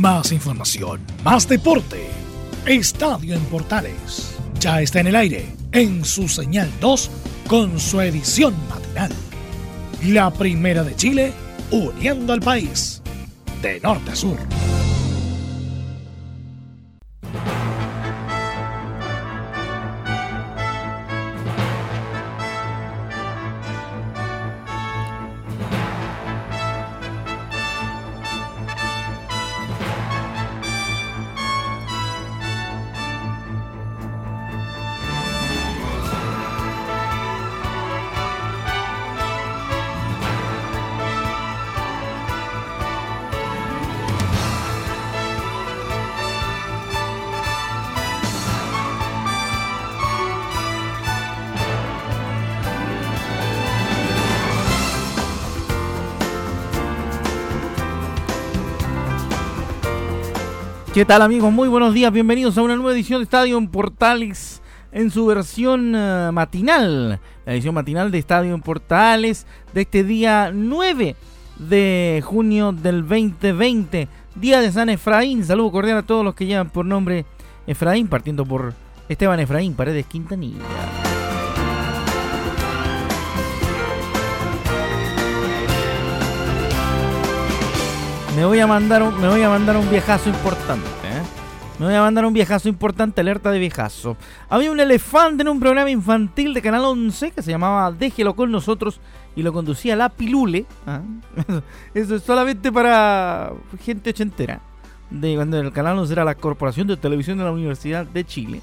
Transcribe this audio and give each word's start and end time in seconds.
Más 0.00 0.32
información, 0.32 0.98
más 1.22 1.46
deporte. 1.46 2.06
Estadio 2.64 3.34
en 3.34 3.44
Portales. 3.44 4.34
Ya 4.58 4.80
está 4.80 5.00
en 5.00 5.08
el 5.08 5.16
aire, 5.16 5.54
en 5.72 6.06
su 6.06 6.26
señal 6.26 6.70
2, 6.80 7.10
con 7.46 7.78
su 7.78 8.00
edición 8.00 8.54
matinal. 8.70 9.12
La 10.06 10.30
primera 10.30 10.84
de 10.84 10.96
Chile, 10.96 11.34
uniendo 11.70 12.32
al 12.32 12.40
país, 12.40 13.02
de 13.60 13.78
norte 13.80 14.12
a 14.12 14.16
sur. 14.16 14.38
¿Qué 60.92 61.04
tal 61.04 61.22
amigos? 61.22 61.52
Muy 61.52 61.68
buenos 61.68 61.94
días, 61.94 62.12
bienvenidos 62.12 62.58
a 62.58 62.62
una 62.62 62.74
nueva 62.74 62.90
edición 62.92 63.20
de 63.20 63.24
Estadio 63.24 63.56
en 63.58 63.68
Portales 63.68 64.60
en 64.90 65.12
su 65.12 65.24
versión 65.24 65.94
uh, 65.94 66.32
matinal, 66.32 67.20
la 67.46 67.52
edición 67.52 67.76
matinal 67.76 68.10
de 68.10 68.18
Estadio 68.18 68.52
en 68.52 68.60
Portales 68.60 69.46
de 69.72 69.82
este 69.82 70.02
día 70.02 70.50
9 70.52 71.14
de 71.60 72.20
junio 72.26 72.72
del 72.72 73.06
2020, 73.06 74.08
día 74.34 74.60
de 74.60 74.72
San 74.72 74.88
Efraín. 74.88 75.44
Saludo 75.44 75.70
cordial 75.70 75.98
a 75.98 76.02
todos 76.02 76.24
los 76.24 76.34
que 76.34 76.46
llevan 76.46 76.70
por 76.70 76.84
nombre 76.84 77.24
Efraín, 77.68 78.08
partiendo 78.08 78.44
por 78.44 78.74
Esteban 79.08 79.38
Efraín 79.38 79.74
Paredes 79.74 80.06
Quintanilla. 80.06 80.58
Me 88.36 88.44
voy 88.44 88.60
a 88.60 88.66
mandar 88.66 89.02
un, 89.02 89.20
me 89.20 89.28
voy 89.28 89.42
a 89.42 89.48
mandar 89.48 89.76
un 89.76 89.90
viejazo 89.90 90.28
importante. 90.28 90.86
¿eh? 90.86 91.22
Me 91.80 91.86
voy 91.86 91.94
a 91.94 92.02
mandar 92.02 92.24
un 92.24 92.32
viejazo 92.32 92.68
importante, 92.68 93.20
alerta 93.20 93.50
de 93.50 93.58
viejazo. 93.58 94.16
Había 94.48 94.70
un 94.70 94.78
elefante 94.78 95.42
en 95.42 95.48
un 95.48 95.58
programa 95.58 95.90
infantil 95.90 96.54
de 96.54 96.62
Canal 96.62 96.84
11 96.84 97.32
que 97.32 97.42
se 97.42 97.50
llamaba 97.50 97.90
Déjelo 97.90 98.36
con 98.36 98.52
nosotros 98.52 99.00
y 99.34 99.42
lo 99.42 99.52
conducía 99.52 99.96
la 99.96 100.10
Pilule. 100.10 100.64
¿ah? 100.86 101.00
Eso 101.94 102.14
es 102.14 102.22
solamente 102.22 102.70
para 102.70 103.52
gente 103.82 104.10
ochentera. 104.10 104.60
De 105.10 105.34
cuando 105.34 105.58
el 105.58 105.72
Canal 105.72 105.98
11 105.98 106.12
era 106.12 106.24
la 106.24 106.36
Corporación 106.36 106.86
de 106.86 106.96
Televisión 106.96 107.36
de 107.36 107.44
la 107.44 107.50
Universidad 107.50 108.06
de 108.06 108.24
Chile. 108.24 108.60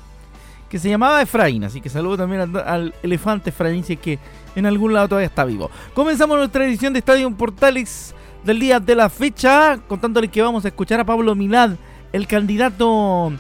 Que 0.70 0.80
se 0.80 0.90
llamaba 0.90 1.22
Efraín. 1.22 1.66
Así 1.66 1.82
que 1.82 1.90
saludo 1.90 2.18
también 2.18 2.56
al, 2.56 2.94
elefante 3.04 3.50
Efraín, 3.50 3.84
si 3.84 3.94
es 3.94 4.00
que 4.00 4.18
en 4.56 4.66
algún 4.66 4.94
lado 4.94 5.10
todavía 5.10 5.28
está 5.28 5.44
vivo. 5.44 5.70
Comenzamos 5.94 6.38
nuestra 6.38 6.66
edición 6.66 6.94
de 6.94 7.00
Estadio 7.00 7.30
Portales 7.32 8.16
del 8.48 8.60
día 8.62 8.80
de 8.80 8.96
la 8.96 9.10
fecha, 9.10 9.78
contándole 9.90 10.30
que 10.30 10.42
vamos 10.42 10.64
a 10.64 10.70
escuchar 10.70 11.02
a 11.02 11.06
Pablo 11.06 11.36
Milad, 11.36 11.72
el 12.14 12.28
candidato 12.28 13.34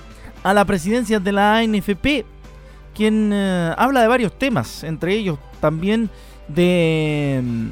a 0.43 0.53
la 0.53 0.65
presidencia 0.65 1.21
de 1.21 1.31
la 1.31 1.55
ANFP, 1.55 2.25
quien 2.93 3.31
eh, 3.31 3.73
habla 3.77 4.01
de 4.01 4.07
varios 4.09 4.37
temas, 4.37 4.83
entre 4.83 5.13
ellos 5.13 5.39
también 5.61 6.09
de 6.49 7.41
mm, 7.41 7.67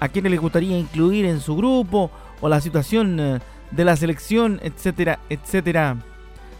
a 0.00 0.08
quién 0.08 0.28
le 0.28 0.36
gustaría 0.36 0.76
incluir 0.76 1.26
en 1.26 1.40
su 1.40 1.56
grupo 1.56 2.10
o 2.40 2.48
la 2.48 2.60
situación 2.60 3.20
eh, 3.20 3.38
de 3.70 3.84
la 3.84 3.94
selección, 3.96 4.58
etcétera, 4.60 5.20
etcétera. 5.30 5.98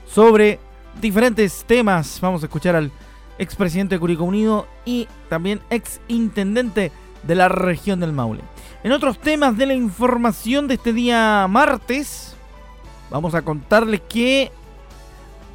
Sobre 0.06 0.60
diferentes 1.00 1.64
temas, 1.66 2.20
vamos 2.20 2.44
a 2.44 2.46
escuchar 2.46 2.76
al 2.76 2.92
expresidente 3.38 3.96
de 3.96 3.98
Curicó 3.98 4.22
Unido 4.22 4.68
y 4.84 5.08
también 5.28 5.60
ex 5.70 6.00
intendente 6.06 6.92
de 7.24 7.34
la 7.34 7.48
región 7.48 7.98
del 7.98 8.12
Maule. 8.12 8.53
En 8.84 8.92
otros 8.92 9.18
temas 9.18 9.56
de 9.56 9.64
la 9.64 9.72
información 9.72 10.68
de 10.68 10.74
este 10.74 10.92
día 10.92 11.46
martes, 11.48 12.36
vamos 13.10 13.34
a 13.34 13.40
contarles 13.40 14.02
que 14.02 14.52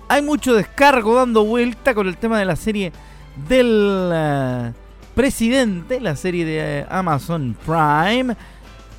hay 0.08 0.24
mucho 0.24 0.56
descargo 0.56 1.14
dando 1.14 1.46
vuelta 1.46 1.94
con 1.94 2.08
el 2.08 2.18
tema 2.18 2.40
de 2.40 2.46
la 2.46 2.56
serie 2.56 2.92
del 3.48 4.10
uh, 4.12 4.74
presidente, 5.14 6.02
la 6.02 6.16
serie 6.16 6.44
de 6.44 6.88
Amazon 6.90 7.56
Prime, 7.64 8.36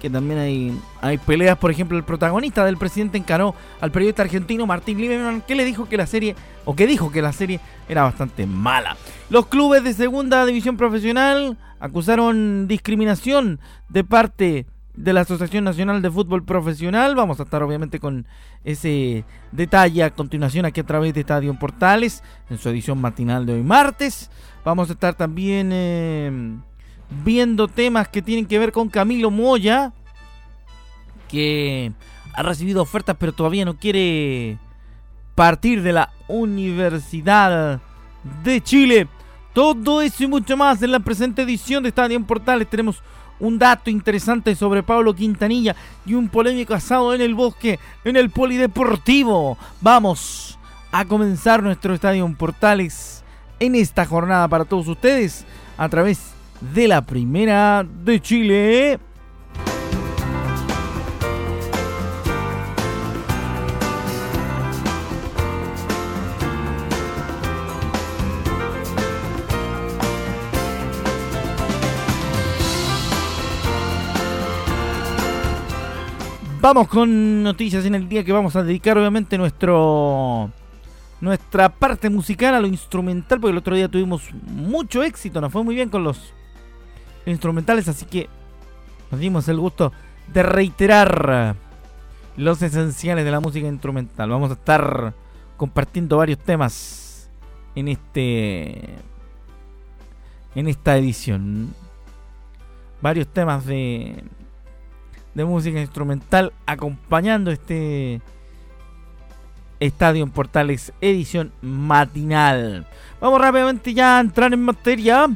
que 0.01 0.11
también 0.11 0.41
hay, 0.41 0.81
hay 1.01 1.19
peleas, 1.19 1.59
por 1.59 1.71
ejemplo, 1.71 1.97
el 1.97 2.05
protagonista 2.05 2.65
del 2.65 2.79
presidente 2.79 3.19
encaró 3.19 3.55
al 3.81 3.93
periodista 3.93 4.23
argentino 4.23 4.67
Martín 4.67 4.99
Lieberman, 4.99 5.43
que 5.43 5.55
le 5.55 5.65
dijo 5.65 5.89
que 5.89 5.97
la 5.97 6.07
serie, 6.07 6.35
o 6.65 6.75
que 6.75 6.87
dijo 6.87 7.13
que 7.13 7.23
la 7.23 7.33
serie 7.33 7.61
era 7.89 8.03
bastante 8.03 8.47
mala. 8.47 8.97
Los 9.29 9.47
clubes 9.47 9.85
de 9.85 9.95
segunda 9.95 10.45
división 10.47 10.77
profesional 10.77 11.59
acusaron 11.79 12.67
discriminación 12.67 13.61
de 13.89 14.03
parte 14.03 14.67
de 14.95 15.13
la 15.13 15.21
Asociación 15.21 15.65
Nacional 15.65 16.03
de 16.03 16.11
Fútbol 16.11 16.45
Profesional. 16.45 17.15
Vamos 17.15 17.39
a 17.41 17.45
estar 17.45 17.63
obviamente 17.63 18.01
con 18.01 18.27
ese 18.65 19.25
detalle 19.53 20.03
a 20.03 20.11
continuación 20.11 20.65
aquí 20.65 20.81
a 20.81 20.87
través 20.87 21.15
de 21.15 21.21
Estadio 21.21 21.57
Portales 21.59 22.23
en 22.49 22.59
su 22.59 22.69
edición 22.69 23.01
matinal 23.01 23.47
de 23.47 23.55
hoy 23.55 23.63
martes. 23.63 24.31
Vamos 24.65 24.91
a 24.91 24.93
estar 24.93 25.15
también 25.15 25.71
eh, 25.73 26.59
viendo 27.25 27.69
temas 27.69 28.09
que 28.09 28.23
tienen 28.23 28.47
que 28.47 28.59
ver 28.59 28.73
con 28.73 28.89
Camilo 28.89 29.31
Moya, 29.31 29.93
que 31.29 31.93
ha 32.33 32.43
recibido 32.43 32.83
ofertas 32.83 33.17
pero 33.19 33.33
todavía 33.33 33.65
no 33.65 33.77
quiere 33.77 34.59
partir 35.35 35.83
de 35.83 35.93
la 35.93 36.11
Universidad 36.29 37.81
de 38.45 38.61
Chile. 38.61 39.09
Todo 39.53 40.01
eso 40.01 40.25
y 40.25 40.27
mucho 40.27 40.57
más 40.57 40.83
en 40.83 40.93
la 40.93 41.01
presente 41.01 41.43
edición 41.43 41.83
de 41.83 41.89
Estadio 41.89 42.23
Portales. 42.25 42.69
Tenemos 42.69 43.03
un 43.41 43.59
dato 43.59 43.91
interesante 43.91 44.55
sobre 44.55 44.83
Pablo 44.83 45.15
Quintanilla 45.15 45.75
y 46.07 46.15
un 46.15 46.29
polémico 46.29 46.75
asado 46.75 47.15
en 47.15 47.21
el 47.21 47.35
bosque, 47.35 47.79
en 48.05 48.17
el 48.17 48.31
polideportivo. 48.31 49.59
Vamos 49.81 50.59
a 50.93 51.05
comenzar 51.05 51.63
nuestro 51.63 51.95
Estadio 51.95 52.33
Portales 52.37 53.25
en 53.59 53.75
esta 53.75 54.07
jornada 54.07 54.47
para 54.47 54.65
todos 54.65 54.87
ustedes 54.89 55.45
a 55.77 55.89
través 55.89 56.19
de 56.19 56.40
la 56.89 57.03
Primera 57.03 57.85
de 57.85 58.21
Chile. 58.21 58.99
Vamos 76.61 76.89
con 76.89 77.43
noticias 77.43 77.87
en 77.87 77.95
el 77.95 78.07
día 78.07 78.23
que 78.23 78.33
vamos 78.33 78.55
a 78.55 78.63
dedicar 78.63 78.99
obviamente 78.99 79.39
nuestro 79.39 80.51
nuestra 81.23 81.71
parte 81.71 82.11
musical 82.11 82.55
a 82.55 82.61
lo 82.61 82.67
instrumental 82.67 83.41
porque 83.41 83.53
el 83.53 83.59
otro 83.59 83.75
día 83.75 83.89
tuvimos 83.89 84.29
mucho 84.45 85.03
éxito, 85.03 85.41
nos 85.41 85.53
fue 85.53 85.65
muy 85.65 85.75
bien 85.75 85.89
con 85.89 86.05
los 86.05 86.35
instrumentales, 87.27 87.89
así 87.89 88.07
que 88.07 88.29
nos 89.11 89.21
dimos 89.21 89.49
el 89.49 89.59
gusto 89.59 89.93
de 90.33 90.43
reiterar 90.43 91.57
los 92.37 92.63
esenciales 92.63 93.25
de 93.25 93.31
la 93.31 93.41
música 93.41 93.67
instrumental. 93.67 94.31
Vamos 94.31 94.51
a 94.51 94.55
estar 94.55 95.13
compartiendo 95.57 96.17
varios 96.17 96.39
temas 96.39 97.29
en 97.75 97.89
este 97.89 98.95
en 100.55 100.69
esta 100.69 100.97
edición. 100.97 101.75
Varios 103.03 103.29
temas 103.29 103.67
de 103.67 104.25
de 105.35 105.45
música 105.45 105.81
instrumental 105.81 106.53
acompañando 106.67 107.51
este 107.51 108.21
Estadio 109.81 110.25
en 110.25 110.31
Portales 110.31 110.93
edición 111.01 111.53
matinal. 111.63 112.87
Vamos 113.21 113.41
rápidamente 113.41 113.95
ya 113.95 114.19
a 114.19 114.21
entrar 114.21 114.53
en 114.53 114.63
materia. 114.63 115.31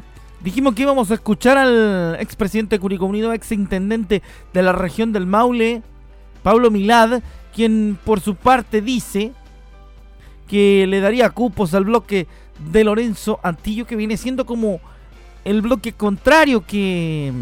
Dijimos 0.45 0.75
que 0.75 0.83
íbamos 0.83 1.09
a 1.09 1.15
escuchar 1.15 1.57
al 1.57 2.17
expresidente 2.19 2.75
de 2.75 2.79
Curicó 2.79 3.07
Unido, 3.07 3.33
ex 3.33 3.51
intendente 3.51 4.21
de 4.53 4.61
la 4.61 4.73
región 4.73 5.11
del 5.11 5.25
Maule, 5.25 5.81
Pablo 6.43 6.69
Milad, 6.69 7.23
quien 7.51 7.97
por 8.05 8.19
su 8.19 8.35
parte 8.35 8.83
dice 8.83 9.31
que 10.47 10.85
le 10.85 10.99
daría 10.99 11.31
cupos 11.31 11.73
al 11.73 11.85
bloque 11.85 12.27
de 12.71 12.83
Lorenzo 12.83 13.39
Antillo, 13.41 13.87
que 13.87 13.95
viene 13.95 14.17
siendo 14.17 14.45
como 14.45 14.81
el 15.45 15.63
bloque 15.63 15.93
contrario 15.93 16.63
que 16.63 17.33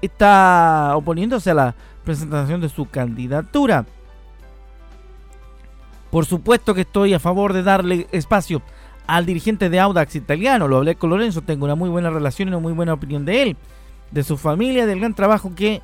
está 0.00 0.92
oponiéndose 0.94 1.50
a 1.50 1.54
la 1.54 1.74
presentación 2.04 2.60
de 2.60 2.68
su 2.68 2.88
candidatura. 2.88 3.84
Por 6.12 6.24
supuesto 6.24 6.72
que 6.72 6.82
estoy 6.82 7.14
a 7.14 7.18
favor 7.18 7.52
de 7.52 7.64
darle 7.64 8.06
espacio 8.12 8.62
al 9.06 9.26
dirigente 9.26 9.68
de 9.68 9.80
Audax 9.80 10.16
italiano. 10.16 10.68
Lo 10.68 10.78
hablé 10.78 10.94
con 10.94 11.10
Lorenzo, 11.10 11.42
tengo 11.42 11.64
una 11.64 11.74
muy 11.74 11.88
buena 11.88 12.10
relación 12.10 12.48
y 12.48 12.50
una 12.50 12.60
muy 12.60 12.72
buena 12.72 12.94
opinión 12.94 13.24
de 13.24 13.42
él, 13.42 13.56
de 14.10 14.22
su 14.22 14.36
familia, 14.36 14.86
del 14.86 15.00
gran 15.00 15.14
trabajo 15.14 15.52
que 15.54 15.82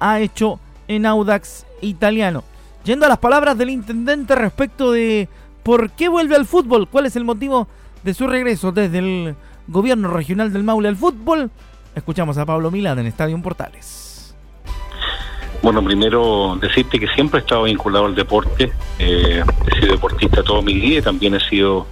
ha 0.00 0.20
hecho 0.20 0.60
en 0.88 1.06
Audax 1.06 1.66
italiano. 1.80 2.44
Yendo 2.84 3.06
a 3.06 3.08
las 3.08 3.18
palabras 3.18 3.58
del 3.58 3.70
intendente 3.70 4.34
respecto 4.34 4.92
de 4.92 5.28
por 5.62 5.90
qué 5.90 6.08
vuelve 6.08 6.36
al 6.36 6.46
fútbol, 6.46 6.88
cuál 6.88 7.06
es 7.06 7.16
el 7.16 7.24
motivo 7.24 7.66
de 8.04 8.14
su 8.14 8.26
regreso 8.26 8.70
desde 8.70 8.98
el 8.98 9.34
gobierno 9.66 10.08
regional 10.08 10.52
del 10.52 10.62
Maule 10.62 10.88
al 10.88 10.96
fútbol, 10.96 11.50
escuchamos 11.94 12.38
a 12.38 12.46
Pablo 12.46 12.70
Milán 12.70 12.98
en 13.00 13.06
Estadio 13.06 13.40
Portales. 13.42 14.34
Bueno, 15.62 15.82
primero 15.82 16.56
decirte 16.60 17.00
que 17.00 17.08
siempre 17.08 17.40
he 17.40 17.42
estado 17.42 17.64
vinculado 17.64 18.06
al 18.06 18.14
deporte, 18.14 18.70
eh, 19.00 19.42
he 19.66 19.80
sido 19.80 19.92
deportista 19.92 20.42
todo 20.44 20.62
mi 20.62 20.74
vida 20.74 20.98
y 20.98 21.02
también 21.02 21.34
he 21.34 21.40
sido 21.40 21.86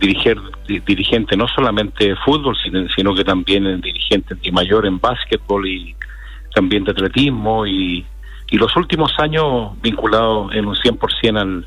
dirigente 0.00 1.36
no 1.36 1.48
solamente 1.48 2.08
de 2.08 2.16
fútbol, 2.16 2.56
sino, 2.94 3.14
que 3.14 3.24
también 3.24 3.80
dirigente 3.80 4.34
de 4.34 4.52
mayor 4.52 4.86
en 4.86 4.98
básquetbol 4.98 5.66
y 5.66 5.96
también 6.54 6.84
de 6.84 6.92
atletismo 6.92 7.66
y, 7.66 8.04
y 8.50 8.56
los 8.56 8.74
últimos 8.76 9.12
años 9.18 9.72
vinculado 9.82 10.52
en 10.52 10.66
un 10.66 10.74
100% 10.74 11.38
al, 11.38 11.66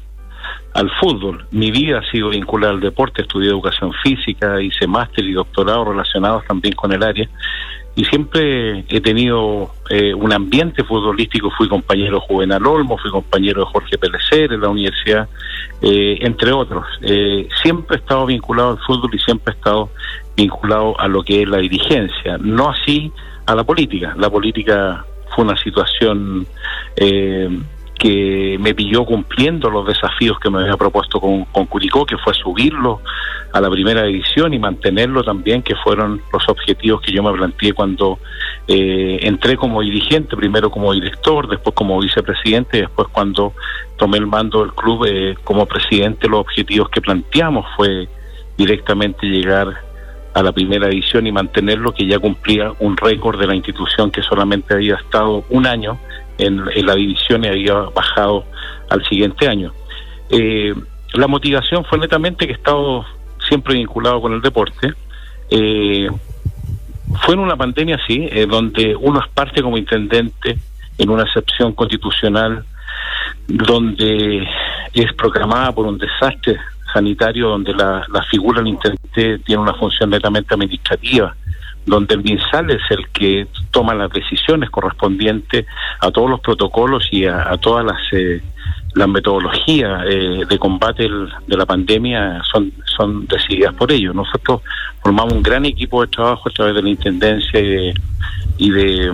al 0.74 0.90
fútbol. 1.00 1.46
Mi 1.52 1.72
vida 1.72 2.00
ha 2.00 2.12
sido 2.12 2.30
vinculada 2.30 2.74
al 2.74 2.80
deporte, 2.80 3.22
estudié 3.22 3.50
educación 3.50 3.92
física, 4.04 4.62
hice 4.62 4.88
máster 4.88 5.26
y 5.26 5.34
doctorado 5.34 5.86
relacionados 5.86 6.46
también 6.46 6.74
con 6.76 6.92
el 6.92 7.04
área 7.04 7.30
y 7.96 8.06
siempre 8.06 8.86
he 8.88 9.02
tenido 9.02 9.72
eh, 9.90 10.14
un 10.14 10.32
ambiente 10.32 10.84
futbolístico, 10.84 11.52
fui 11.52 11.68
compañero 11.68 12.20
de 12.20 12.26
Juvenal 12.28 12.66
Olmo, 12.66 12.98
fui 12.98 13.12
compañero 13.12 13.62
de 13.62 13.72
Jorge 13.72 13.98
Pelecer 13.98 14.54
en 14.54 14.62
la 14.62 14.70
universidad, 14.70 15.28
eh, 15.82 16.18
entre 16.22 16.54
otros. 16.54 16.86
Eh, 17.02 17.50
siempre 17.62 17.98
he 17.98 18.00
estado 18.00 18.26
vinculado 18.26 18.72
al 18.72 18.80
fútbol 18.80 19.14
y 19.14 19.20
siempre 19.20 19.54
he 19.54 19.58
estado 19.58 19.90
vinculado 20.38 20.98
a 21.00 21.08
lo 21.08 21.22
que 21.22 21.42
es 21.42 21.50
la 21.50 21.58
dirigencia, 21.58 22.38
no 22.40 22.70
así 22.70 23.12
a 23.46 23.56
la 23.56 23.64
política. 23.66 24.14
La 24.18 24.30
política 24.30 25.06
fue 25.36 25.44
una 25.44 25.58
situación 25.58 26.48
que 28.02 28.58
me 28.60 28.74
pilló 28.74 29.06
cumpliendo 29.06 29.70
los 29.70 29.86
desafíos 29.86 30.40
que 30.40 30.50
me 30.50 30.62
había 30.62 30.76
propuesto 30.76 31.22
con, 31.22 31.46
con 31.46 31.68
Curicó, 31.68 32.04
que 32.04 32.18
fue 32.18 32.34
subirlo 32.34 33.00
a 33.54 33.62
la 33.62 33.70
primera 33.70 34.06
división 34.06 34.56
y 34.56 34.60
mantenerlo 34.60 35.24
también, 35.24 35.62
que 35.62 35.76
fueron 35.76 36.20
los 36.34 36.50
objetivos 36.50 37.00
que 37.02 37.12
yo 37.12 37.22
me 37.22 37.32
planteé 37.32 37.74
cuando 37.74 38.18
eh, 38.68 39.20
entré 39.22 39.56
como 39.56 39.82
dirigente, 39.82 40.36
primero 40.36 40.72
como 40.72 40.94
director, 40.94 41.48
después 41.48 41.76
como 41.76 42.00
vicepresidente 42.00 42.80
y 42.80 42.82
después 42.82 43.08
cuando 43.12 43.54
tomé 43.98 44.18
el 44.18 44.26
mando 44.26 44.62
del 44.62 44.74
club 44.74 45.06
eh, 45.06 45.36
como 45.44 45.68
presidente, 45.68 46.28
los 46.28 46.40
objetivos 46.40 46.90
que 46.90 47.02
planteamos 47.02 47.68
fue 47.76 48.10
directamente 48.58 49.28
llegar 49.28 49.76
a 50.34 50.42
la 50.42 50.52
primera 50.52 50.88
división 50.88 51.28
y 51.28 51.32
mantenerlo, 51.32 51.94
que 51.94 52.08
ya 52.08 52.18
cumplía 52.18 52.72
un 52.80 52.98
récord 52.98 53.40
de 53.40 53.46
la 53.46 53.54
institución 53.54 54.10
que 54.10 54.24
solamente 54.24 54.74
había 54.74 54.96
estado 54.96 55.44
un 55.52 55.68
año 55.68 56.00
en, 56.42 56.86
la 56.86 56.96
división 56.96 57.44
y 57.44 57.48
había 57.48 57.74
bajado 57.74 58.46
al 58.90 59.06
siguiente 59.06 59.48
año. 59.48 59.72
Eh, 60.30 60.74
la 61.14 61.28
motivación 61.28 61.86
fue 61.86 62.00
netamente 62.00 62.46
que 62.46 62.54
he 62.54 62.56
estado 62.56 63.06
siempre 63.48 63.76
vinculado 63.76 64.22
con 64.22 64.34
el 64.34 64.42
deporte. 64.42 64.94
Eh, 65.50 66.10
fue 67.24 67.36
en 67.36 67.42
una 67.42 67.56
pandemia 67.56 67.98
así, 68.02 68.28
eh, 68.32 68.46
donde 68.50 68.96
uno 68.96 69.20
es 69.20 69.28
parte 69.30 69.62
como 69.62 69.78
intendente 69.78 70.58
en 70.98 71.10
una 71.10 71.24
excepción 71.24 71.74
constitucional, 71.74 72.66
donde 73.48 74.48
es 74.94 75.14
proclamada 75.14 75.72
por 75.74 75.86
un 75.86 75.98
desastre 75.98 76.58
sanitario, 76.94 77.50
donde 77.50 77.74
la, 77.74 78.06
la 78.12 78.24
figura 78.24 78.60
del 78.62 78.70
intendente 78.70 79.40
tiene 79.40 79.62
una 79.62 79.74
función 79.74 80.10
netamente 80.10 80.54
administrativa 80.54 81.36
donde 81.86 82.16
el 82.16 82.24
MinSal 82.24 82.70
es 82.70 82.82
el 82.90 83.10
que 83.10 83.48
toma 83.72 83.94
las 83.96 84.12
decisiones 84.12 84.70
correspondientes 84.70 85.66
a 86.00 86.12
todos 86.12 86.30
los 86.30 86.40
protocolos 86.40 87.08
y 87.12 87.26
a, 87.26 87.58
todas 87.58 87.86
las 87.86 87.98
eh, 88.12 88.42
las 88.94 89.08
metodologías 89.08 90.04
eh, 90.08 90.44
de 90.48 90.60
combate 90.60 91.08
de 91.48 91.58
la 91.58 91.66
pandemia 91.66 92.42
son 92.52 92.72
son 92.86 93.26
decididas 93.28 93.74
por 93.74 93.92
ellos. 93.92 94.14
Nosotros 94.14 94.62
formamos 95.02 95.34
un 95.34 95.42
gran 95.42 95.66
equipo 95.66 96.02
de 96.02 96.08
trabajo 96.08 96.50
a 96.50 96.52
través 96.52 96.76
de 96.76 96.84
la 96.84 96.90
intendencia 96.90 97.60
y 97.60 97.68
de 97.68 97.94
y 98.58 98.70
de 98.70 99.14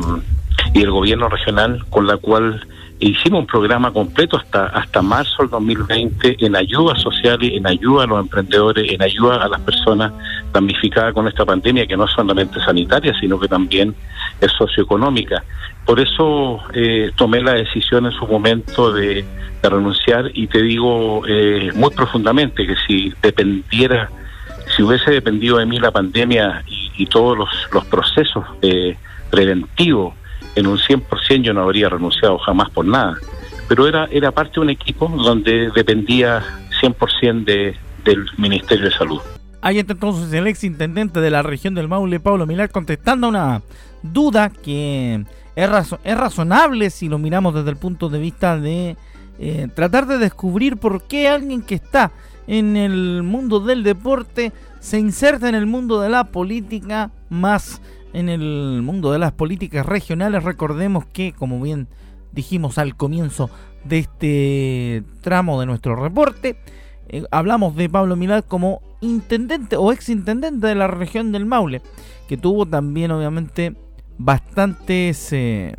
y 0.73 0.79
del 0.79 0.91
gobierno 0.91 1.29
regional 1.29 1.85
con 1.89 2.07
la 2.07 2.17
cual 2.17 2.65
hicimos 2.99 3.41
un 3.41 3.47
programa 3.47 3.91
completo 3.91 4.37
hasta 4.37 4.67
hasta 4.67 5.01
marzo 5.01 5.35
del 5.39 5.49
2020 5.49 6.37
en 6.45 6.55
ayuda 6.55 6.95
social, 6.95 7.39
en 7.41 7.67
ayuda 7.67 8.03
a 8.03 8.07
los 8.07 8.19
emprendedores, 8.19 8.91
en 8.91 9.01
ayuda 9.01 9.43
a 9.43 9.47
las 9.47 9.61
personas 9.61 10.11
damnificadas 10.51 11.13
con 11.13 11.27
esta 11.27 11.45
pandemia, 11.45 11.85
que 11.85 11.95
no 11.95 12.05
es 12.05 12.11
solamente 12.11 12.59
sanitaria, 12.59 13.13
sino 13.19 13.39
que 13.39 13.47
también 13.47 13.93
es 14.41 14.51
socioeconómica. 14.53 15.43
Por 15.85 15.99
eso 15.99 16.59
eh, 16.73 17.11
tomé 17.15 17.41
la 17.41 17.53
decisión 17.53 18.05
en 18.05 18.11
su 18.11 18.25
momento 18.25 18.91
de, 18.91 19.25
renunciar 19.63 20.31
y 20.33 20.47
te 20.47 20.61
digo 20.61 21.23
eh, 21.27 21.71
muy 21.75 21.89
profundamente 21.89 22.65
que 22.65 22.75
si 22.87 23.13
dependiera, 23.21 24.09
si 24.73 24.81
hubiese 24.81 25.11
dependido 25.11 25.57
de 25.57 25.65
mí 25.65 25.77
la 25.77 25.91
pandemia 25.91 26.63
y, 26.95 27.05
todos 27.07 27.37
los, 27.37 27.49
los 27.73 27.83
procesos 27.85 28.45
eh, 28.61 28.95
preventivos, 29.29 30.13
en 30.57 30.65
un 30.65 30.79
100% 30.79 31.43
yo 31.43 31.53
no 31.53 31.61
habría 31.61 31.87
renunciado 31.87 32.37
jamás 32.39 32.69
por 32.71 32.85
nada. 32.85 33.17
Pero 33.69 33.87
era, 33.87 34.07
era 34.11 34.31
parte 34.31 34.55
de 34.55 34.61
un 34.61 34.69
equipo 34.71 35.07
donde 35.07 35.69
dependía 35.75 36.43
100% 36.81 37.43
de, 37.43 37.75
del 38.03 38.25
Ministerio 38.37 38.85
de 38.85 38.91
Salud. 38.91 39.21
Ahí 39.61 39.77
está 39.77 39.93
entonces 39.93 40.33
el 40.33 40.47
ex 40.47 40.63
intendente 40.63 41.19
de 41.21 41.29
la 41.29 41.43
región 41.43 41.75
del 41.75 41.87
Maule, 41.87 42.19
Pablo 42.19 42.47
Milar, 42.47 42.71
contestando 42.71 43.27
una 43.27 43.61
duda 44.01 44.49
que 44.49 45.25
es, 45.55 45.69
es 46.03 46.17
razonable 46.17 46.89
si 46.89 47.07
lo 47.07 47.19
miramos 47.19 47.53
desde 47.53 47.69
el 47.69 47.77
punto 47.77 48.09
de 48.09 48.19
vista 48.19 48.57
de 48.57 48.97
eh, 49.39 49.67
tratar 49.75 50.07
de 50.07 50.17
descubrir 50.17 50.77
por 50.77 51.03
qué 51.03 51.27
alguien 51.27 51.61
que 51.61 51.75
está 51.75 52.11
en 52.47 52.77
el 52.77 53.21
mundo 53.21 53.59
del 53.59 53.83
deporte 53.83 54.53
se 54.79 54.97
inserta 54.97 55.49
en 55.49 55.55
el 55.55 55.67
mundo 55.67 56.01
de 56.01 56.09
la 56.09 56.23
política 56.25 57.11
más 57.29 57.81
en 58.17 58.29
el 58.29 58.81
mundo 58.81 59.11
de 59.11 59.19
las 59.19 59.31
políticas 59.31 59.85
regionales. 59.85 60.43
Recordemos 60.43 61.05
que, 61.05 61.33
como 61.33 61.61
bien 61.61 61.87
dijimos 62.31 62.79
al 62.79 62.95
comienzo 62.95 63.51
de 63.83 63.99
este 63.99 65.03
tramo 65.21 65.59
de 65.59 65.67
nuestro 65.67 65.95
reporte, 65.95 66.57
eh, 67.09 67.25
hablamos 67.29 67.75
de 67.75 67.89
Pablo 67.89 68.15
Milad 68.15 68.43
como 68.43 68.81
intendente 69.01 69.77
o 69.77 69.91
ex 69.91 70.09
intendente 70.09 70.65
de 70.65 70.73
la 70.73 70.87
región 70.87 71.31
del 71.31 71.45
Maule, 71.45 71.83
que 72.27 72.37
tuvo 72.37 72.65
también 72.65 73.11
obviamente 73.11 73.75
bastantes 74.17 75.31
eh, 75.31 75.75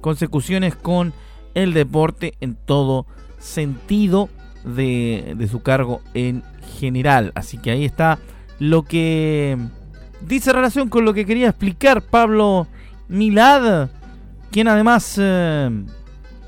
consecuciones 0.00 0.74
con 0.74 1.12
el 1.54 1.72
deporte 1.72 2.34
en 2.40 2.56
todo 2.56 3.06
sentido 3.38 4.28
de, 4.64 5.34
de 5.38 5.46
su 5.46 5.62
cargo 5.62 6.00
en 6.14 6.42
general. 6.80 7.30
Así 7.36 7.58
que 7.58 7.70
ahí 7.70 7.84
está 7.84 8.18
lo 8.58 8.82
que 8.82 9.56
dice 10.26 10.52
relación 10.52 10.88
con 10.88 11.04
lo 11.04 11.14
que 11.14 11.26
quería 11.26 11.48
explicar 11.48 12.02
Pablo 12.02 12.66
Milad, 13.08 13.90
quien 14.50 14.68
además 14.68 15.16
eh, 15.18 15.70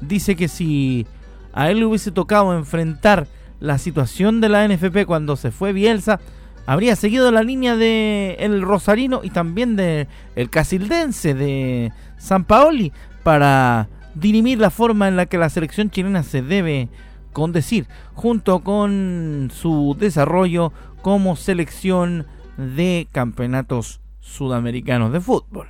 dice 0.00 0.36
que 0.36 0.48
si 0.48 1.06
a 1.52 1.70
él 1.70 1.80
le 1.80 1.86
hubiese 1.86 2.10
tocado 2.10 2.56
enfrentar 2.56 3.26
la 3.60 3.78
situación 3.78 4.40
de 4.40 4.48
la 4.48 4.66
NFP 4.66 5.06
cuando 5.06 5.36
se 5.36 5.50
fue 5.50 5.72
Bielsa, 5.72 6.20
habría 6.66 6.96
seguido 6.96 7.30
la 7.30 7.42
línea 7.42 7.76
de 7.76 8.36
el 8.40 8.62
Rosarino 8.62 9.20
y 9.22 9.30
también 9.30 9.76
de 9.76 10.08
el 10.34 10.50
Casildense 10.50 11.34
de 11.34 11.92
San 12.18 12.44
Paoli 12.44 12.92
para 13.22 13.88
dirimir 14.14 14.58
la 14.58 14.70
forma 14.70 15.08
en 15.08 15.16
la 15.16 15.26
que 15.26 15.38
la 15.38 15.50
selección 15.50 15.90
chilena 15.90 16.22
se 16.22 16.42
debe 16.42 16.88
condecir, 17.32 17.86
junto 18.14 18.60
con 18.60 19.50
su 19.54 19.96
desarrollo 19.98 20.72
como 21.02 21.36
selección 21.36 22.26
de 22.56 23.06
campeonatos 23.12 24.00
sudamericanos 24.20 25.12
de 25.12 25.20
fútbol. 25.20 25.68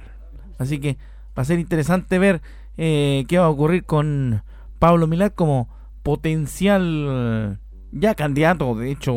Así 0.58 0.78
que 0.78 0.96
va 1.36 1.42
a 1.42 1.44
ser 1.44 1.58
interesante 1.58 2.18
ver 2.18 2.40
eh, 2.76 3.24
qué 3.28 3.38
va 3.38 3.46
a 3.46 3.50
ocurrir 3.50 3.84
con 3.84 4.42
Pablo 4.78 5.06
Milán 5.06 5.32
como 5.34 5.68
potencial 6.02 7.58
ya 7.92 8.14
candidato, 8.14 8.74
de 8.74 8.90
hecho, 8.90 9.14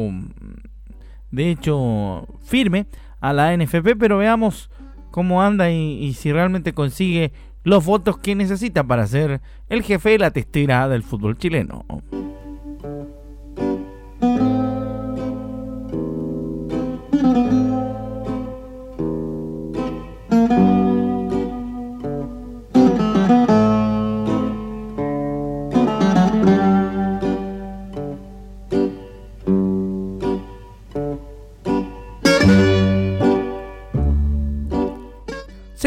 de 1.32 1.52
hecho 1.52 2.28
firme 2.44 2.88
a 3.20 3.34
la 3.34 3.56
NFP, 3.56 3.96
pero 3.98 4.18
veamos 4.18 4.70
cómo 5.12 5.42
anda 5.42 5.70
y, 5.70 6.04
y 6.04 6.14
si 6.14 6.32
realmente 6.32 6.74
consigue 6.74 7.34
los 7.64 7.86
votos 7.86 8.18
que 8.18 8.36
necesita 8.36 8.84
para 8.84 9.06
ser 9.08 9.42
el 9.68 9.84
jefe 9.84 10.12
de 10.12 10.20
la 10.20 10.32
testera 10.32 10.88
del 10.88 11.04
fútbol 11.04 11.38
chileno. 11.38 11.86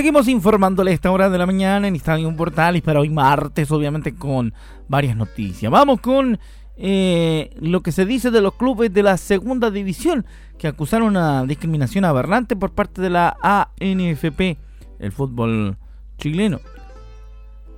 Seguimos 0.03 0.27
informándole 0.27 0.91
a 0.91 0.95
esta 0.95 1.13
hora 1.13 1.31
de 1.31 1.39
la 1.39 1.47
mañana 1.47 1.87
en 1.87 1.95
Estadio 1.95 2.35
Portales 2.35 2.83
para 2.83 2.99
hoy 2.99 3.09
martes, 3.09 3.71
obviamente 3.71 4.17
con 4.17 4.53
varias 4.89 5.17
noticias. 5.17 5.71
Vamos 5.71 6.01
con 6.01 6.41
eh, 6.77 7.51
lo 7.61 7.85
que 7.85 7.93
se 7.93 8.05
dice 8.05 8.33
de 8.33 8.41
los 8.41 8.55
clubes 8.55 8.93
de 8.93 9.05
la 9.05 9.17
segunda 9.17 9.71
división 9.71 10.27
que 10.59 10.67
acusaron 10.67 11.07
una 11.07 11.45
discriminación 11.45 12.05
aberrante 12.05 12.57
por 12.57 12.73
parte 12.73 13.01
de 13.01 13.11
la 13.11 13.37
ANFP, 13.43 14.59
el 14.99 15.13
fútbol 15.13 15.77
chileno. 16.19 16.59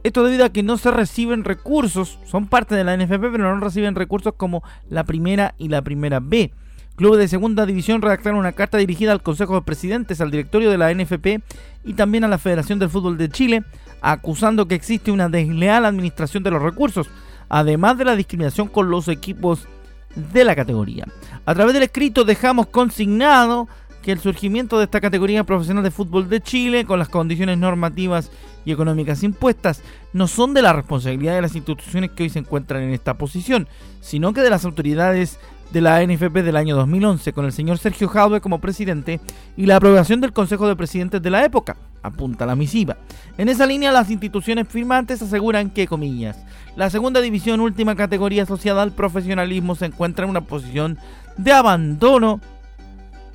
Esto 0.03 0.25
debido 0.25 0.47
a 0.47 0.49
que 0.49 0.63
no 0.63 0.79
se 0.79 0.91
reciben 0.91 1.45
recursos, 1.45 2.19
son 2.25 2.47
parte 2.47 2.75
de 2.75 2.85
la 2.85 2.97
NFP, 2.97 3.21
pero 3.33 3.55
no 3.55 3.61
reciben 3.61 3.97
recursos 3.97 4.33
como 4.35 4.63
la 4.89 5.05
primera 5.05 5.55
y 5.59 5.69
la 5.69 5.83
primera 5.83 6.21
B. 6.21 6.55
Clubes 6.97 7.19
de 7.19 7.29
segunda 7.29 7.67
división 7.67 8.03
redactaron 8.03 8.39
una 8.39 8.53
carta 8.53 8.79
dirigida 8.79 9.11
al 9.11 9.23
Consejo 9.23 9.55
de 9.57 9.63
Presidentes, 9.63 10.21
al 10.21 10.31
directorio 10.31 10.71
de 10.71 10.79
la 10.79 10.95
NFP 10.95 11.43
y 11.85 11.95
también 11.95 12.23
a 12.23 12.29
la 12.29 12.39
Federación 12.39 12.79
del 12.79 12.89
Fútbol 12.89 13.19
de 13.19 13.29
Chile, 13.29 13.65
acusando 14.01 14.69
que 14.69 14.77
existe 14.77 15.11
una 15.11 15.29
desleal 15.29 15.87
administración 15.87 16.45
de 16.45 16.53
los 16.53 16.63
recursos, 16.63 17.09
además 17.49 17.99
de 17.99 18.05
la 18.05 18.15
discriminación 18.15 18.69
con 18.69 18.91
los 18.91 19.09
equipos 19.09 19.67
de 20.15 20.45
la 20.45 20.55
categoría. 20.55 21.07
A 21.45 21.55
través 21.55 21.75
del 21.75 21.83
escrito 21.83 22.25
dejamos 22.25 22.69
consignado 22.69 23.69
que 24.05 24.13
el 24.13 24.21
surgimiento 24.21 24.77
de 24.77 24.85
esta 24.85 25.01
categoría 25.01 25.45
profesional 25.45 25.83
de 25.83 25.91
fútbol 25.91 26.29
de 26.29 26.43
Chile, 26.43 26.85
con 26.85 26.99
las 26.99 27.09
condiciones 27.09 27.57
normativas 27.57 28.31
y 28.67 28.73
económicas 28.73 29.23
impuestas, 29.23 29.83
no 30.13 30.29
son 30.29 30.53
de 30.53 30.61
la 30.61 30.75
responsabilidad 30.75 31.35
de 31.35 31.41
las 31.41 31.57
instituciones 31.57 32.11
que 32.11 32.25
hoy 32.25 32.29
se 32.29 32.41
encuentran 32.41 32.83
en 32.83 32.93
esta 32.93 33.15
posición, 33.15 33.67
sino 34.03 34.35
que 34.35 34.43
de 34.43 34.51
las 34.51 34.67
autoridades 34.67 35.39
de 35.73 35.81
la 35.81 36.05
NFP 36.07 36.43
del 36.43 36.57
año 36.57 36.77
2011 36.77 37.33
con 37.33 37.47
el 37.47 37.53
señor 37.53 37.79
Sergio 37.79 38.09
Jadwe 38.09 38.43
como 38.43 38.61
presidente 38.61 39.21
y 39.57 39.65
la 39.65 39.77
aprobación 39.77 40.21
del 40.21 40.35
Consejo 40.35 40.69
de 40.69 40.77
Presidentes 40.77 41.23
de 41.23 41.31
la 41.31 41.43
época, 41.43 41.79
apunta 42.03 42.45
la 42.45 42.55
misiva. 42.55 42.99
En 43.39 43.49
esa 43.49 43.65
línea 43.65 43.91
las 43.91 44.11
instituciones 44.11 44.69
firmantes 44.69 45.23
aseguran 45.23 45.71
que, 45.71 45.87
comillas, 45.87 46.37
la 46.77 46.91
segunda 46.91 47.23
división 47.23 47.61
última 47.61 47.97
categoría 47.97 48.43
asociada 48.43 48.83
al 48.83 48.93
profesionalismo 48.93 49.75
se 49.75 49.87
encuentra 49.87 50.25
en 50.25 50.31
una 50.31 50.43
posición 50.43 50.99
de 51.39 51.53
abandono 51.53 52.41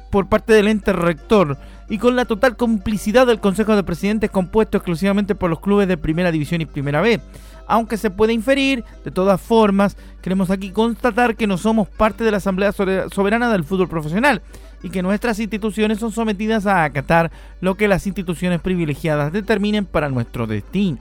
por 0.10 0.28
parte 0.28 0.54
del 0.54 0.68
ente 0.68 0.94
rector 0.94 1.58
y 1.90 1.98
con 1.98 2.16
la 2.16 2.26
total 2.26 2.56
complicidad 2.56 3.28
del 3.28 3.40
Consejo 3.40 3.76
de 3.76 3.84
Presidentes 3.84 4.30
compuesto 4.30 4.78
exclusivamente 4.78 5.36
por 5.36 5.50
los 5.50 5.60
clubes 5.60 5.88
de 5.88 5.98
Primera 5.98 6.32
División 6.32 6.62
y 6.62 6.66
Primera 6.66 7.02
B 7.02 7.20
aunque 7.70 7.98
se 7.98 8.10
puede 8.10 8.34
inferir, 8.34 8.84
de 9.06 9.12
todas 9.12 9.40
formas, 9.40 9.96
queremos 10.22 10.50
aquí 10.50 10.72
constatar 10.72 11.36
que 11.36 11.48
no 11.48 11.58
somos 11.58 11.88
parte 11.88 12.24
de 12.24 12.32
la 12.32 12.38
Asamblea 12.38 12.72
Soberana 12.74 13.52
del 13.52 13.64
Fútbol 13.64 13.88
Profesional 13.88 14.42
y 14.82 14.90
que 14.90 15.04
nuestras 15.04 15.40
instituciones 15.40 16.00
son 16.00 16.12
sometidas 16.12 16.66
a 16.66 16.84
acatar 16.84 17.32
lo 17.62 17.76
que 17.76 17.88
las 17.88 18.08
instituciones 18.08 18.60
privilegiadas 18.60 19.32
determinen 19.32 19.86
para 19.86 20.10
nuestro 20.10 20.48
destino. 20.48 20.98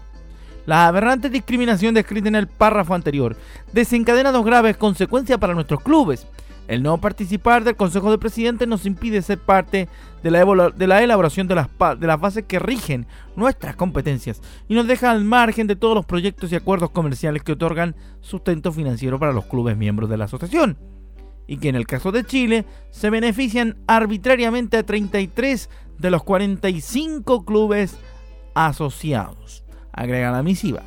La 0.66 0.86
aberrante 0.86 1.30
discriminación 1.30 1.94
descrita 1.94 2.28
en 2.28 2.34
el 2.36 2.46
párrafo 2.46 2.94
anterior 2.94 3.34
desencadena 3.72 4.30
dos 4.30 4.44
graves 4.44 4.76
consecuencias 4.76 5.38
para 5.38 5.54
nuestros 5.54 5.80
clubes. 5.80 6.26
El 6.68 6.82
no 6.82 7.00
participar 7.00 7.64
del 7.64 7.76
Consejo 7.76 8.10
de 8.10 8.18
Presidentes 8.18 8.68
nos 8.68 8.84
impide 8.84 9.22
ser 9.22 9.38
parte 9.38 9.88
de 10.22 10.30
la, 10.30 10.44
de 10.70 10.87
la 10.87 11.02
elaboración 11.02 11.48
de 11.48 11.54
las, 11.54 11.68
de 11.98 12.06
las 12.06 12.20
bases 12.20 12.44
que 12.46 12.58
rigen 12.58 13.06
nuestras 13.37 13.75
competencias 13.75 14.42
y 14.68 14.75
nos 14.75 14.87
deja 14.87 15.10
al 15.10 15.25
margen 15.25 15.66
de 15.66 15.76
todos 15.76 15.94
los 15.94 16.04
proyectos 16.04 16.52
y 16.52 16.56
acuerdos 16.56 16.90
comerciales 16.90 17.42
que 17.42 17.52
otorgan 17.52 17.96
sustento 18.20 18.70
financiero 18.70 19.18
para 19.18 19.32
los 19.32 19.46
clubes 19.46 19.78
miembros 19.78 20.10
de 20.10 20.18
la 20.18 20.26
asociación. 20.26 20.76
Y 21.46 21.56
que 21.56 21.70
en 21.70 21.76
el 21.76 21.87
caso 21.87 22.12
de 22.12 22.25
Chile 22.25 22.66
se 22.90 23.08
benefician 23.08 23.78
arbitrariamente 23.87 24.76
a 24.76 24.82
33 24.82 25.70
de 25.96 26.10
los 26.10 26.22
45 26.22 27.46
clubes 27.46 27.96
asociados. 28.54 29.64
Agrega 29.90 30.30
la 30.30 30.42
misiva. 30.42 30.82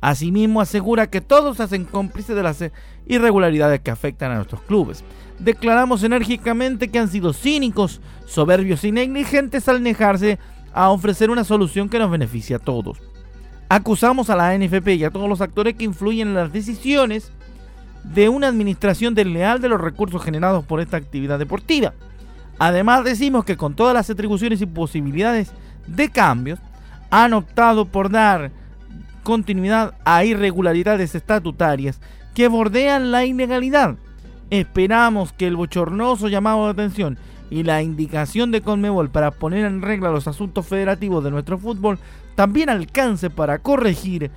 Asimismo 0.00 0.60
asegura 0.60 1.08
que 1.08 1.20
todos 1.20 1.60
hacen 1.60 1.84
cómplices 1.84 2.36
de 2.36 2.42
las 2.42 2.64
irregularidades 3.06 3.80
que 3.80 3.90
afectan 3.90 4.30
a 4.30 4.36
nuestros 4.36 4.62
clubes. 4.62 5.04
Declaramos 5.38 6.02
enérgicamente 6.02 6.88
que 6.88 6.98
han 6.98 7.08
sido 7.08 7.32
cínicos, 7.32 8.00
soberbios 8.26 8.84
y 8.84 8.92
negligentes 8.92 9.68
al 9.68 9.82
negarse 9.82 10.38
a 10.72 10.90
ofrecer 10.90 11.30
una 11.30 11.44
solución 11.44 11.88
que 11.88 11.98
nos 11.98 12.10
beneficie 12.10 12.54
a 12.54 12.60
todos. 12.60 12.98
Acusamos 13.68 14.30
a 14.30 14.36
la 14.36 14.56
NFP 14.56 14.88
y 14.94 15.04
a 15.04 15.10
todos 15.10 15.28
los 15.28 15.40
actores 15.40 15.74
que 15.74 15.84
influyen 15.84 16.28
en 16.28 16.34
las 16.34 16.52
decisiones 16.52 17.32
de 18.04 18.28
una 18.28 18.48
administración 18.48 19.14
desleal 19.14 19.60
de 19.60 19.68
los 19.68 19.80
recursos 19.80 20.22
generados 20.22 20.64
por 20.64 20.80
esta 20.80 20.96
actividad 20.96 21.38
deportiva. 21.38 21.92
Además 22.58 23.04
decimos 23.04 23.44
que 23.44 23.56
con 23.56 23.74
todas 23.74 23.94
las 23.94 24.08
atribuciones 24.10 24.60
y 24.60 24.66
posibilidades 24.66 25.52
de 25.86 26.10
cambios, 26.10 26.58
han 27.10 27.32
optado 27.32 27.86
por 27.86 28.10
dar 28.10 28.50
continuidad 29.28 29.92
a 30.06 30.24
irregularidades 30.24 31.14
estatutarias 31.14 32.00
que 32.34 32.48
bordean 32.48 33.10
la 33.10 33.26
ilegalidad. 33.26 33.96
Esperamos 34.48 35.34
que 35.34 35.46
el 35.46 35.54
bochornoso 35.54 36.28
llamado 36.28 36.64
de 36.64 36.70
atención 36.70 37.18
y 37.50 37.62
la 37.62 37.82
indicación 37.82 38.50
de 38.52 38.62
Conmebol 38.62 39.10
para 39.10 39.30
poner 39.30 39.66
en 39.66 39.82
regla 39.82 40.08
los 40.08 40.26
asuntos 40.28 40.66
federativos 40.66 41.22
de 41.22 41.30
nuestro 41.30 41.58
fútbol 41.58 41.98
también 42.36 42.70
alcance 42.70 43.28
para 43.28 43.58
corregir 43.58 44.30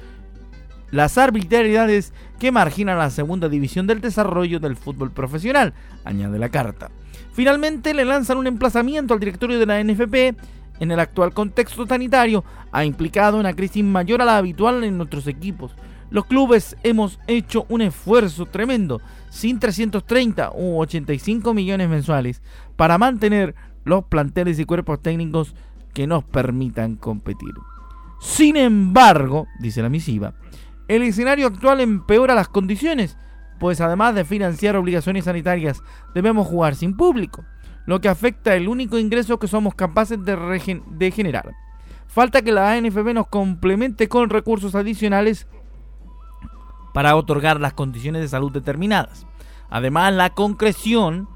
las 0.92 1.18
arbitrariedades 1.18 2.12
que 2.38 2.52
marginan 2.52 2.98
la 2.98 3.12
segunda 3.12 3.48
división 3.48 3.88
del 3.88 4.02
desarrollo 4.02 4.60
del 4.60 4.76
fútbol 4.76 5.12
profesional, 5.12 5.74
añade 6.04 6.38
la 6.38 6.50
carta. 6.50 6.92
Finalmente 7.32 7.94
le 7.94 8.04
lanzan 8.04 8.38
un 8.38 8.48
emplazamiento 8.48 9.14
al 9.14 9.22
directorio 9.22 9.58
de 9.58 9.66
la 9.66 9.82
NFP 9.82 10.36
en 10.82 10.92
el 10.92 11.00
actual 11.00 11.32
contexto 11.32 11.86
sanitario 11.86 12.44
ha 12.72 12.84
implicado 12.84 13.38
una 13.40 13.54
crisis 13.54 13.84
mayor 13.84 14.22
a 14.22 14.26
la 14.26 14.38
habitual 14.38 14.84
en 14.84 14.98
nuestros 14.98 15.28
equipos. 15.28 15.76
Los 16.10 16.26
clubes 16.26 16.76
hemos 16.82 17.20
hecho 17.28 17.68
un 17.70 17.82
esfuerzo 17.82 18.48
tremendo, 18.48 19.00
sin 19.30 19.60
330 19.60 20.52
u 20.56 20.80
85 20.80 21.54
millones 21.54 21.88
mensuales, 21.88 22.42
para 22.76 22.98
mantener 22.98 23.54
los 23.86 24.06
planteles 24.06 24.60
y 24.60 24.66
cuerpos 24.66 25.00
técnicos 25.04 25.54
que 25.94 26.08
nos 26.08 26.24
permitan 26.24 26.96
competir. 26.96 27.54
Sin 28.20 28.58
embargo, 28.58 29.46
dice 29.60 29.84
la 29.84 29.90
misiva, 29.90 30.34
el 30.88 31.04
escenario 31.04 31.46
actual 31.46 31.80
empeora 31.80 32.34
las 32.34 32.48
condiciones, 32.48 33.18
pues 33.60 33.82
además 33.82 34.16
de 34.16 34.26
financiar 34.26 34.76
obligaciones 34.76 35.26
sanitarias, 35.26 35.84
debemos 36.16 36.48
jugar 36.48 36.74
sin 36.74 36.98
público 36.98 37.46
lo 37.86 38.02
que 38.02 38.10
afecta 38.10 38.56
el 38.56 38.68
único 38.68 38.98
ingreso 38.98 39.40
que 39.40 39.48
somos 39.48 39.76
capaces 39.76 40.20
de, 40.24 41.12
generar. 41.12 41.52
Falta 42.08 42.42
que 42.42 42.52
la 42.52 42.74
ANFB 42.74 43.14
nos 43.14 43.28
complemente 43.28 44.08
con 44.08 44.30
recursos 44.30 44.76
adicionales 44.76 45.48
para 46.94 47.16
otorgar 47.16 47.60
las 47.60 47.74
condiciones 47.74 48.22
de 48.22 48.28
salud 48.28 48.52
determinadas. 48.52 49.26
Además, 49.70 50.14
la 50.14 50.32
concreción 50.32 51.30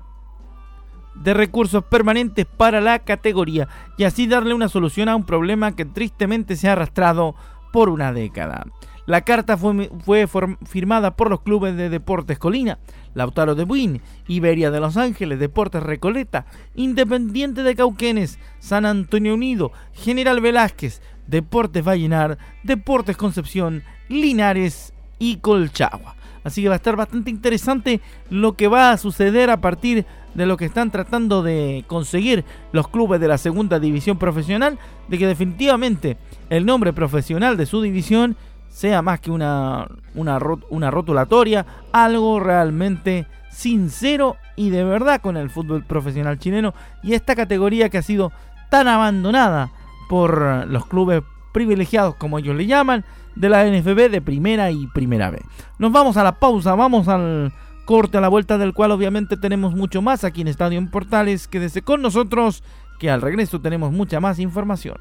de 1.16 1.34
recursos 1.34 1.84
permanentes 1.86 2.46
para 2.46 2.82
la 2.82 3.00
categoría 3.00 3.70
y 3.98 4.04
así 4.04 4.28
darle 4.28 4.54
una 4.54 4.68
solución 4.68 5.08
a 5.08 5.16
un 5.16 5.24
problema 5.24 5.74
que 5.74 5.86
tristemente 5.86 6.58
se 6.58 6.68
ha 6.68 6.74
arrastrado 6.74 7.36
por 7.72 7.88
una 7.90 8.12
década. 8.12 8.66
La 9.06 9.22
carta 9.22 9.56
fue, 9.56 10.28
firmada 10.66 11.16
por 11.16 11.30
los 11.30 11.42
clubes 11.42 11.78
de 11.78 11.90
Deportes 11.90 12.40
Colina, 12.40 12.80
Lautaro 13.14 13.54
de 13.54 13.64
Buin, 13.64 14.02
Iberia 14.28 14.72
de 14.72 14.80
Los 14.80 14.98
Ángeles, 14.98 15.40
Deportes 15.40 15.84
Recoleta, 15.84 16.48
Independiente 16.74 17.62
de 17.62 17.76
Cauquenes, 17.76 18.40
San 18.60 18.86
Antonio 18.86 19.36
Unido, 19.36 19.72
General 19.94 20.42
Velázquez, 20.42 21.02
Deportes 21.28 21.84
Vallenar, 21.84 22.40
Deportes 22.64 23.16
Concepción, 23.16 23.84
Linares 24.10 24.92
y 25.20 25.38
Colchagua. 25.38 26.16
Así 26.44 26.62
que 26.62 26.70
va 26.70 26.76
a 26.76 26.78
estar 26.78 26.96
bastante 26.96 27.32
interesante 27.32 28.02
lo 28.30 28.54
que 28.54 28.68
va 28.68 28.92
a 28.92 28.98
suceder 28.98 29.50
a 29.50 29.62
partir 29.62 30.06
de 30.36 30.46
lo 30.46 30.58
que 30.58 30.66
están 30.66 30.92
tratando 30.92 31.42
de 31.42 31.84
conseguir 31.88 32.44
los 32.72 32.88
clubes 32.88 33.20
de 33.20 33.28
la 33.28 33.38
segunda 33.38 33.80
división 33.80 34.18
profesional, 34.18 34.78
de 35.08 35.18
que 35.18 35.26
definitivamente 35.26 36.18
el 36.50 36.66
nombre 36.66 36.94
profesional 36.94 37.58
de 37.58 37.66
su 37.66 37.82
división 37.82 38.36
sea 38.76 39.02
más 39.02 39.22
que 39.22 39.32
una, 39.32 39.88
una, 40.16 40.38
una 40.70 40.92
rotulatoria, 40.92 41.66
algo 41.94 42.42
realmente 42.42 43.26
sincero 43.50 44.36
y 44.58 44.70
de 44.70 44.84
verdad 44.84 45.22
con 45.22 45.38
el 45.38 45.50
fútbol 45.50 45.86
profesional 45.86 46.40
chileno 46.40 46.74
y 47.02 47.14
esta 47.14 47.38
categoría 47.38 47.88
que 47.88 48.00
ha 48.00 48.02
sido 48.02 48.34
tan 48.70 48.90
abandonada 48.90 49.72
por 50.10 50.68
los 50.68 50.88
clubes 50.88 51.24
privilegiados 51.54 52.16
como 52.16 52.38
ellos 52.38 52.54
le 52.54 52.66
llaman 52.66 53.06
de 53.36 53.48
la 53.48 53.64
NFB 53.64 54.12
de 54.12 54.22
primera 54.22 54.72
y 54.72 54.88
primera 54.88 55.32
B. 55.32 55.42
Nos 55.80 55.94
vamos 55.94 56.18
a 56.18 56.26
la 56.26 56.34
pausa, 56.34 56.76
vamos 56.76 57.08
al 57.08 57.54
corte 57.86 58.18
a 58.18 58.22
la 58.22 58.28
vuelta 58.28 58.58
del 58.58 58.74
cual 58.74 58.92
obviamente 58.92 59.38
tenemos 59.38 59.74
mucho 59.74 60.02
más 60.02 60.26
aquí 60.26 60.42
en 60.42 60.50
Estadio 60.50 60.80
en 60.80 60.90
Portales. 60.90 61.48
Quédese 61.48 61.82
con 61.82 62.02
nosotros 62.02 62.62
que 63.00 63.10
al 63.10 63.22
regreso 63.22 63.62
tenemos 63.62 63.94
mucha 63.94 64.20
más 64.20 64.38
información. 64.38 64.98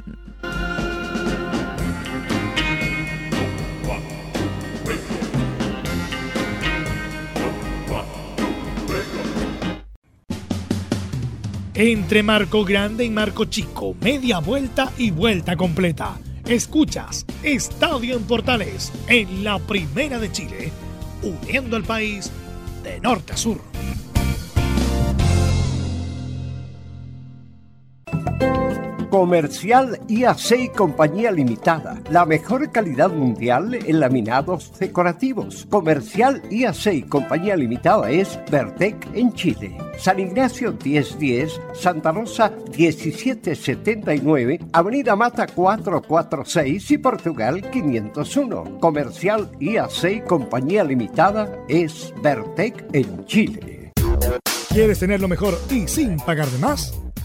Entre 11.77 12.23
Marco 12.23 12.65
Grande 12.65 13.05
y 13.05 13.11
Marco 13.11 13.47
Chico, 13.47 13.97
media 14.01 14.39
vuelta 14.39 14.93
y 14.97 15.11
vuelta 15.11 15.57
completa. 15.57 16.17
Escuchas 16.47 17.27
Estadio 17.43 18.17
en 18.17 18.23
Portales 18.23 18.93
en 19.09 19.43
la 19.43 19.59
Primera 19.59 20.21
de 20.21 20.31
Chile, 20.31 20.71
uniendo 21.21 21.75
al 21.75 21.83
país 21.83 22.31
de 22.85 23.01
norte 23.01 23.33
a 23.33 23.37
sur. 23.37 23.61
Comercial 29.15 30.01
IAC 30.09 30.75
Compañía 30.75 31.31
Limitada. 31.31 32.01
La 32.11 32.27
mejor 32.27 32.73
calidad 32.73 33.11
mundial 33.11 33.73
en 33.73 34.01
laminados 34.01 34.77
decorativos. 34.77 35.69
Comercial 35.71 36.43
IAC 36.51 37.09
Compañía 37.09 37.55
Limitada 37.55 38.11
es 38.11 38.37
Vertec 38.51 39.07
en 39.15 39.33
Chile. 39.33 39.79
San 39.99 40.19
Ignacio 40.19 40.77
1010, 40.85 41.61
Santa 41.75 42.11
Rosa 42.11 42.51
1779, 42.77 44.59
Avenida 44.73 45.15
Mata 45.15 45.47
446 45.47 46.91
y 46.91 46.99
Portugal 46.99 47.71
501. 47.71 48.81
Comercial 48.81 49.49
IAC 49.61 50.27
Compañía 50.27 50.83
Limitada 50.83 51.61
es 51.69 52.13
Vertec 52.21 52.85
en 52.93 53.25
Chile. 53.27 53.93
¿Quieres 54.71 54.99
tener 54.99 55.21
lo 55.21 55.29
mejor 55.29 55.57
y 55.71 55.87
sin 55.87 56.17
pagar 56.17 56.49
de 56.49 56.59
más? 56.59 57.04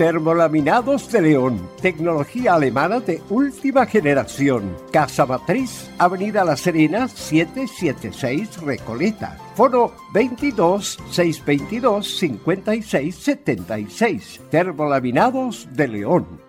Termolaminados 0.00 1.12
de 1.12 1.20
León, 1.20 1.68
tecnología 1.82 2.54
alemana 2.54 3.00
de 3.00 3.20
última 3.28 3.84
generación. 3.84 4.74
Casa 4.90 5.26
Matriz, 5.26 5.90
Avenida 5.98 6.42
La 6.42 6.56
Serena, 6.56 7.06
776 7.06 8.62
Recoleta. 8.62 9.36
Foro 9.54 9.94
22 10.14 11.00
622 11.10 12.16
56 12.16 13.14
76. 13.14 14.40
Termolaminados 14.50 15.68
de 15.70 15.88
León. 15.88 16.40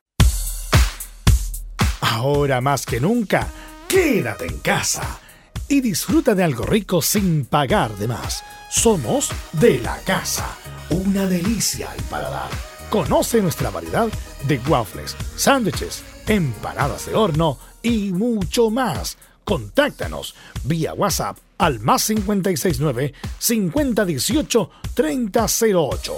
Ahora 2.00 2.62
más 2.62 2.86
que 2.86 3.01
nunca, 3.01 3.48
quédate 3.89 4.46
en 4.46 4.60
casa 4.60 5.20
y 5.67 5.81
disfruta 5.81 6.36
de 6.36 6.46
algo 6.46 6.63
rico 6.63 7.01
sin 7.01 7.43
pagar 7.43 7.98
de 7.98 8.08
más. 8.08 8.46
Somos 8.70 9.29
de 9.51 9.79
la 9.79 9.98
casa, 10.05 10.55
una 10.89 11.25
delicia 11.25 11.91
al 11.91 12.01
paladar 12.03 12.71
Conoce 12.91 13.41
nuestra 13.41 13.69
variedad 13.69 14.10
de 14.43 14.60
waffles, 14.67 15.15
sándwiches, 15.38 16.03
empanadas 16.27 17.05
de 17.05 17.15
horno 17.15 17.57
y 17.81 18.12
mucho 18.12 18.69
más. 18.69 19.17
Contáctanos 19.45 20.36
vía 20.65 20.93
WhatsApp 20.93 21.38
al 21.57 21.79
más 21.79 22.05
569 22.05 23.13
5018 23.39 24.69
3008. 24.93 26.13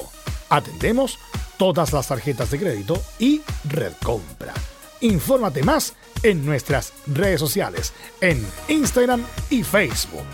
Atendemos 0.49 1.19
todas 1.57 1.93
las 1.93 2.07
tarjetas 2.07 2.49
de 2.49 2.57
crédito 2.57 2.99
y 3.19 3.43
red 3.69 3.93
compra. 4.01 4.55
Infórmate 5.01 5.61
más 5.61 5.93
en 6.23 6.43
nuestras 6.43 6.91
redes 7.05 7.39
sociales, 7.39 7.93
en 8.19 8.43
Instagram 8.67 9.23
y 9.51 9.61
Facebook. 9.61 10.25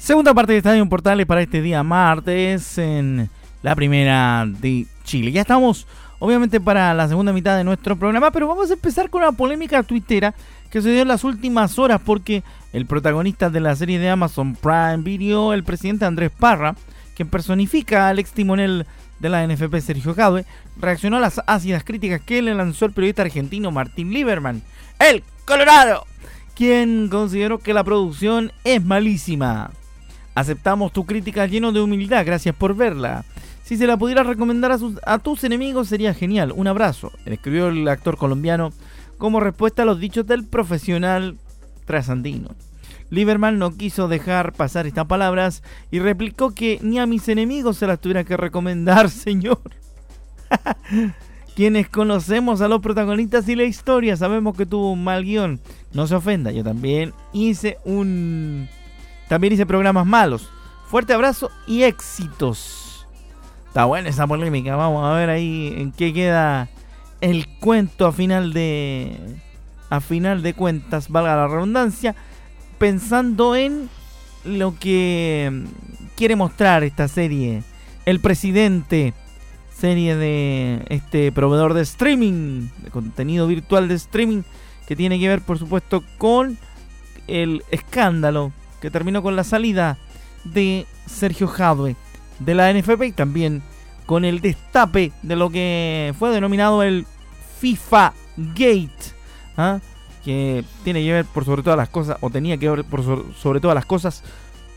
Segunda 0.08 0.32
parte 0.32 0.52
de 0.52 0.58
Estadio 0.60 0.88
Portales 0.88 1.26
para 1.26 1.42
este 1.42 1.60
día 1.60 1.82
martes 1.82 2.78
en 2.78 3.28
la 3.62 3.76
primera 3.76 4.46
de 4.48 4.86
Chile. 5.04 5.32
Ya 5.32 5.42
estamos, 5.42 5.86
obviamente, 6.18 6.62
para 6.62 6.94
la 6.94 7.08
segunda 7.08 7.30
mitad 7.34 7.58
de 7.58 7.64
nuestro 7.64 7.94
programa, 7.94 8.30
pero 8.30 8.48
vamos 8.48 8.70
a 8.70 8.72
empezar 8.72 9.10
con 9.10 9.20
una 9.20 9.32
polémica 9.32 9.82
tuitera 9.82 10.34
que 10.70 10.80
se 10.80 10.92
dio 10.92 11.02
en 11.02 11.08
las 11.08 11.24
últimas 11.24 11.78
horas 11.78 12.00
porque 12.02 12.42
el 12.72 12.86
protagonista 12.86 13.50
de 13.50 13.60
la 13.60 13.76
serie 13.76 13.98
de 13.98 14.08
Amazon 14.08 14.54
Prime 14.54 15.02
Video, 15.02 15.52
el 15.52 15.62
presidente 15.62 16.06
Andrés 16.06 16.30
Parra, 16.30 16.74
quien 17.14 17.28
personifica 17.28 18.08
al 18.08 18.18
ex 18.18 18.32
timonel 18.32 18.86
de 19.18 19.28
la 19.28 19.46
NFP 19.46 19.78
Sergio 19.82 20.14
Jadwe, 20.14 20.46
reaccionó 20.80 21.18
a 21.18 21.20
las 21.20 21.42
ácidas 21.46 21.84
críticas 21.84 22.22
que 22.22 22.40
le 22.40 22.54
lanzó 22.54 22.86
el 22.86 22.92
periodista 22.92 23.20
argentino 23.20 23.70
Martín 23.72 24.10
Lieberman, 24.14 24.62
el 25.00 25.22
Colorado 25.44 26.06
quien 26.54 27.08
consideró 27.08 27.58
que 27.58 27.74
la 27.74 27.84
producción 27.84 28.52
es 28.64 28.82
malísima. 28.82 29.70
Aceptamos 30.38 30.92
tu 30.92 31.04
crítica 31.04 31.46
lleno 31.46 31.72
de 31.72 31.80
humildad, 31.80 32.24
gracias 32.24 32.54
por 32.54 32.76
verla. 32.76 33.24
Si 33.64 33.76
se 33.76 33.88
la 33.88 33.96
pudiera 33.96 34.22
recomendar 34.22 34.70
a, 34.70 34.78
a 35.04 35.18
tus 35.18 35.42
enemigos 35.42 35.88
sería 35.88 36.14
genial. 36.14 36.52
Un 36.54 36.68
abrazo, 36.68 37.10
escribió 37.26 37.70
el 37.70 37.88
actor 37.88 38.16
colombiano 38.16 38.72
como 39.18 39.40
respuesta 39.40 39.82
a 39.82 39.84
los 39.84 39.98
dichos 39.98 40.28
del 40.28 40.44
profesional 40.44 41.36
trasandino. 41.86 42.50
Lieberman 43.10 43.58
no 43.58 43.76
quiso 43.76 44.06
dejar 44.06 44.52
pasar 44.52 44.86
estas 44.86 45.06
palabras 45.06 45.64
y 45.90 45.98
replicó 45.98 46.54
que 46.54 46.78
ni 46.82 47.00
a 47.00 47.06
mis 47.06 47.28
enemigos 47.28 47.76
se 47.76 47.88
las 47.88 47.98
tuviera 47.98 48.22
que 48.22 48.36
recomendar, 48.36 49.10
señor. 49.10 49.58
Quienes 51.56 51.88
conocemos 51.88 52.60
a 52.60 52.68
los 52.68 52.80
protagonistas 52.80 53.48
y 53.48 53.56
la 53.56 53.64
historia 53.64 54.16
sabemos 54.16 54.56
que 54.56 54.66
tuvo 54.66 54.92
un 54.92 55.02
mal 55.02 55.24
guion. 55.24 55.58
No 55.92 56.06
se 56.06 56.14
ofenda, 56.14 56.52
yo 56.52 56.62
también 56.62 57.12
hice 57.32 57.78
un... 57.84 58.68
También 59.28 59.52
hice 59.52 59.66
programas 59.66 60.06
malos. 60.06 60.48
Fuerte 60.88 61.12
abrazo 61.12 61.50
y 61.66 61.82
éxitos. 61.82 63.06
Está 63.66 63.84
buena 63.84 64.08
esa 64.08 64.26
polémica. 64.26 64.74
Vamos 64.76 65.04
a 65.04 65.14
ver 65.14 65.28
ahí 65.28 65.74
en 65.76 65.92
qué 65.92 66.12
queda 66.12 66.68
el 67.20 67.46
cuento 67.60 68.06
a 68.06 68.12
final 68.12 68.52
de... 68.52 69.36
A 69.90 70.00
final 70.00 70.42
de 70.42 70.52
cuentas, 70.52 71.08
valga 71.08 71.34
la 71.34 71.48
redundancia 71.48 72.14
pensando 72.78 73.56
en 73.56 73.88
lo 74.44 74.78
que 74.78 75.64
quiere 76.14 76.36
mostrar 76.36 76.84
esta 76.84 77.08
serie. 77.08 77.62
El 78.04 78.20
presidente, 78.20 79.14
serie 79.74 80.14
de 80.14 80.84
este 80.90 81.32
proveedor 81.32 81.72
de 81.72 81.82
streaming, 81.82 82.68
de 82.82 82.90
contenido 82.90 83.46
virtual 83.46 83.88
de 83.88 83.94
streaming, 83.94 84.42
que 84.86 84.94
tiene 84.94 85.18
que 85.18 85.28
ver, 85.28 85.40
por 85.40 85.58
supuesto, 85.58 86.04
con 86.18 86.58
el 87.26 87.62
escándalo 87.70 88.52
que 88.80 88.90
terminó 88.90 89.22
con 89.22 89.36
la 89.36 89.44
salida 89.44 89.98
de 90.44 90.86
Sergio 91.06 91.48
Jadwe 91.48 91.96
de 92.38 92.54
la 92.54 92.72
NFP 92.72 93.02
y 93.06 93.12
también 93.12 93.62
con 94.06 94.24
el 94.24 94.40
destape 94.40 95.12
de 95.22 95.36
lo 95.36 95.50
que 95.50 96.14
fue 96.18 96.30
denominado 96.30 96.82
el 96.82 97.06
FIFA 97.60 98.12
Gate. 98.36 99.12
¿ah? 99.56 99.80
que 100.24 100.64
tiene 100.84 101.02
que 101.02 101.12
ver 101.12 101.24
por 101.24 101.44
sobre 101.44 101.62
todas 101.62 101.76
las 101.76 101.88
cosas, 101.88 102.18
o 102.20 102.28
tenía 102.28 102.58
que 102.58 102.68
ver 102.68 102.84
por 102.84 103.02
sobre 103.34 103.60
todas 103.60 103.74
las 103.74 103.86
cosas, 103.86 104.22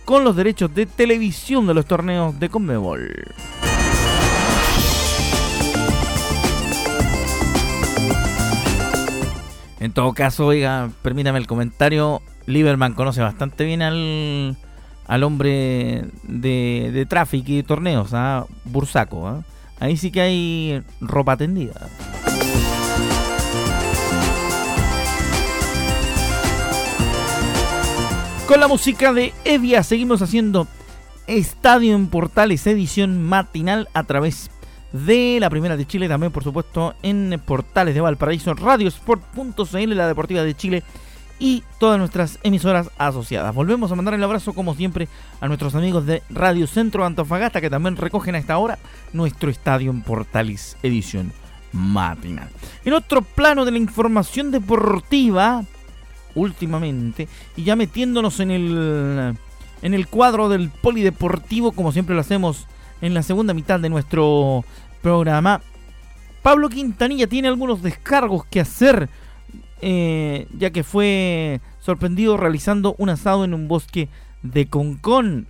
con 0.05 0.23
los 0.23 0.35
derechos 0.35 0.73
de 0.73 0.85
televisión 0.85 1.67
de 1.67 1.73
los 1.73 1.85
torneos 1.85 2.39
de 2.39 2.47
Conmebol. 2.49 3.11
En 9.79 9.91
todo 9.93 10.13
caso, 10.13 10.45
oiga, 10.45 10.89
permítame 11.01 11.39
el 11.39 11.47
comentario. 11.47 12.21
Lieberman 12.45 12.93
conoce 12.93 13.21
bastante 13.21 13.63
bien 13.65 13.81
al, 13.81 14.57
al 15.07 15.23
hombre 15.23 16.05
de, 16.23 16.91
de 16.93 17.05
tráfico 17.05 17.51
y 17.51 17.63
torneos, 17.63 18.13
a 18.13 18.39
¿ah? 18.39 18.45
Bursaco. 18.65 19.27
¿ah? 19.27 19.43
Ahí 19.79 19.97
sí 19.97 20.11
que 20.11 20.21
hay 20.21 20.83
ropa 20.99 21.37
tendida. 21.37 21.73
Con 28.47 28.59
la 28.59 28.67
música 28.67 29.13
de 29.13 29.33
Evia 29.45 29.81
seguimos 29.81 30.21
haciendo 30.21 30.67
Estadio 31.25 31.95
en 31.95 32.07
Portales, 32.07 32.67
edición 32.67 33.23
matinal 33.23 33.87
a 33.93 34.03
través 34.03 34.51
de 34.91 35.37
la 35.39 35.49
Primera 35.49 35.77
de 35.77 35.85
Chile, 35.85 36.09
también 36.09 36.33
por 36.33 36.43
supuesto 36.43 36.93
en 37.01 37.41
Portales 37.45 37.95
de 37.95 38.01
Valparaíso, 38.01 38.53
Radiosport.cl, 38.53 39.95
la 39.95 40.07
Deportiva 40.07 40.43
de 40.43 40.53
Chile 40.53 40.83
y 41.41 41.63
todas 41.79 41.97
nuestras 41.97 42.37
emisoras 42.43 42.91
asociadas. 42.99 43.55
Volvemos 43.55 43.91
a 43.91 43.95
mandar 43.95 44.13
el 44.13 44.23
abrazo 44.23 44.53
como 44.53 44.75
siempre 44.75 45.07
a 45.41 45.47
nuestros 45.47 45.73
amigos 45.73 46.05
de 46.05 46.21
Radio 46.29 46.67
Centro 46.67 47.03
Antofagasta 47.03 47.59
que 47.59 47.69
también 47.71 47.97
recogen 47.97 48.35
a 48.35 48.37
esta 48.37 48.59
hora 48.59 48.77
nuestro 49.11 49.49
Estadio 49.49 49.89
en 49.89 50.03
Portales, 50.03 50.77
edición 50.83 51.33
matinal. 51.71 52.47
En 52.85 52.93
otro 52.93 53.23
plano 53.23 53.65
de 53.65 53.71
la 53.71 53.79
información 53.79 54.51
deportiva, 54.51 55.65
últimamente 56.35 57.27
y 57.57 57.63
ya 57.63 57.75
metiéndonos 57.75 58.39
en 58.39 58.51
el 58.51 59.35
en 59.81 59.93
el 59.95 60.07
cuadro 60.07 60.47
del 60.47 60.69
polideportivo 60.69 61.71
como 61.71 61.91
siempre 61.91 62.13
lo 62.13 62.21
hacemos 62.21 62.67
en 63.01 63.15
la 63.15 63.23
segunda 63.23 63.55
mitad 63.55 63.79
de 63.79 63.89
nuestro 63.89 64.63
programa. 65.01 65.59
Pablo 66.43 66.69
Quintanilla 66.69 67.25
tiene 67.25 67.47
algunos 67.47 67.81
descargos 67.81 68.45
que 68.45 68.59
hacer 68.59 69.09
eh, 69.81 70.47
ya 70.57 70.71
que 70.71 70.83
fue 70.83 71.61
sorprendido 71.79 72.37
realizando 72.37 72.95
un 72.97 73.09
asado 73.09 73.43
en 73.43 73.53
un 73.53 73.67
bosque 73.67 74.09
de 74.43 74.67
Concón. 74.67 75.47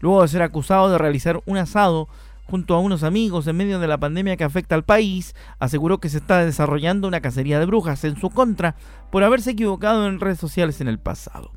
Luego 0.00 0.22
de 0.22 0.28
ser 0.28 0.42
acusado 0.42 0.90
de 0.90 0.98
realizar 0.98 1.40
un 1.46 1.56
asado 1.56 2.08
junto 2.44 2.74
a 2.74 2.80
unos 2.80 3.02
amigos 3.02 3.46
en 3.46 3.56
medio 3.56 3.78
de 3.78 3.88
la 3.88 3.98
pandemia 3.98 4.36
que 4.36 4.44
afecta 4.44 4.74
al 4.74 4.84
país, 4.84 5.34
aseguró 5.58 5.98
que 5.98 6.08
se 6.08 6.18
está 6.18 6.44
desarrollando 6.44 7.06
una 7.06 7.20
cacería 7.20 7.58
de 7.58 7.66
brujas 7.66 8.04
en 8.04 8.18
su 8.18 8.30
contra 8.30 8.74
por 9.10 9.22
haberse 9.22 9.50
equivocado 9.50 10.06
en 10.06 10.20
redes 10.20 10.38
sociales 10.38 10.80
en 10.80 10.88
el 10.88 10.98
pasado. 10.98 11.52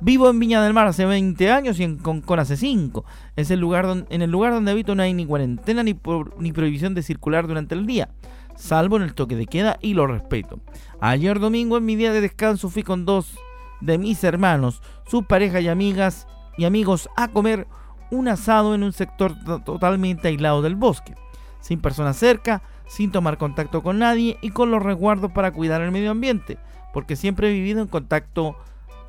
Vivo 0.00 0.28
en 0.28 0.38
Viña 0.40 0.62
del 0.62 0.74
Mar 0.74 0.86
hace 0.86 1.04
20 1.04 1.50
años 1.50 1.78
y 1.78 1.84
en 1.84 1.98
Concón 1.98 2.40
hace 2.40 2.56
5. 2.56 3.04
Es 3.36 3.50
el 3.50 3.60
lugar 3.60 4.04
en 4.10 4.22
el 4.22 4.30
lugar 4.30 4.52
donde 4.52 4.72
habito 4.72 4.94
no 4.94 5.02
hay 5.02 5.14
ni 5.14 5.24
cuarentena 5.24 5.82
ni, 5.82 5.98
ni 6.38 6.52
prohibición 6.52 6.94
de 6.94 7.02
circular 7.02 7.46
durante 7.46 7.74
el 7.74 7.86
día, 7.86 8.08
salvo 8.56 8.96
en 8.96 9.02
el 9.02 9.14
toque 9.14 9.36
de 9.36 9.46
queda 9.46 9.78
y 9.80 9.94
lo 9.94 10.06
respeto. 10.06 10.60
Ayer 11.00 11.40
domingo 11.40 11.76
en 11.76 11.84
mi 11.84 11.96
día 11.96 12.12
de 12.12 12.20
descanso 12.20 12.68
fui 12.68 12.82
con 12.82 13.04
dos 13.04 13.38
de 13.80 13.98
mis 13.98 14.22
hermanos, 14.24 14.82
sus 15.06 15.26
parejas 15.26 15.62
y 15.62 15.68
amigas 15.68 16.26
y 16.56 16.64
amigos 16.64 17.08
a 17.16 17.28
comer 17.28 17.66
un 18.10 18.28
asado 18.28 18.74
en 18.74 18.82
un 18.82 18.92
sector 18.92 19.34
totalmente 19.64 20.28
aislado 20.28 20.62
del 20.62 20.76
bosque, 20.76 21.14
sin 21.60 21.80
personas 21.80 22.16
cerca, 22.16 22.62
sin 22.86 23.10
tomar 23.10 23.38
contacto 23.38 23.82
con 23.82 23.98
nadie 23.98 24.38
y 24.40 24.50
con 24.50 24.70
los 24.70 24.82
resguardos 24.82 25.32
para 25.32 25.52
cuidar 25.52 25.80
el 25.82 25.90
medio 25.90 26.10
ambiente, 26.10 26.58
porque 26.92 27.16
siempre 27.16 27.48
he 27.48 27.52
vivido 27.52 27.82
en 27.82 27.88
contacto 27.88 28.56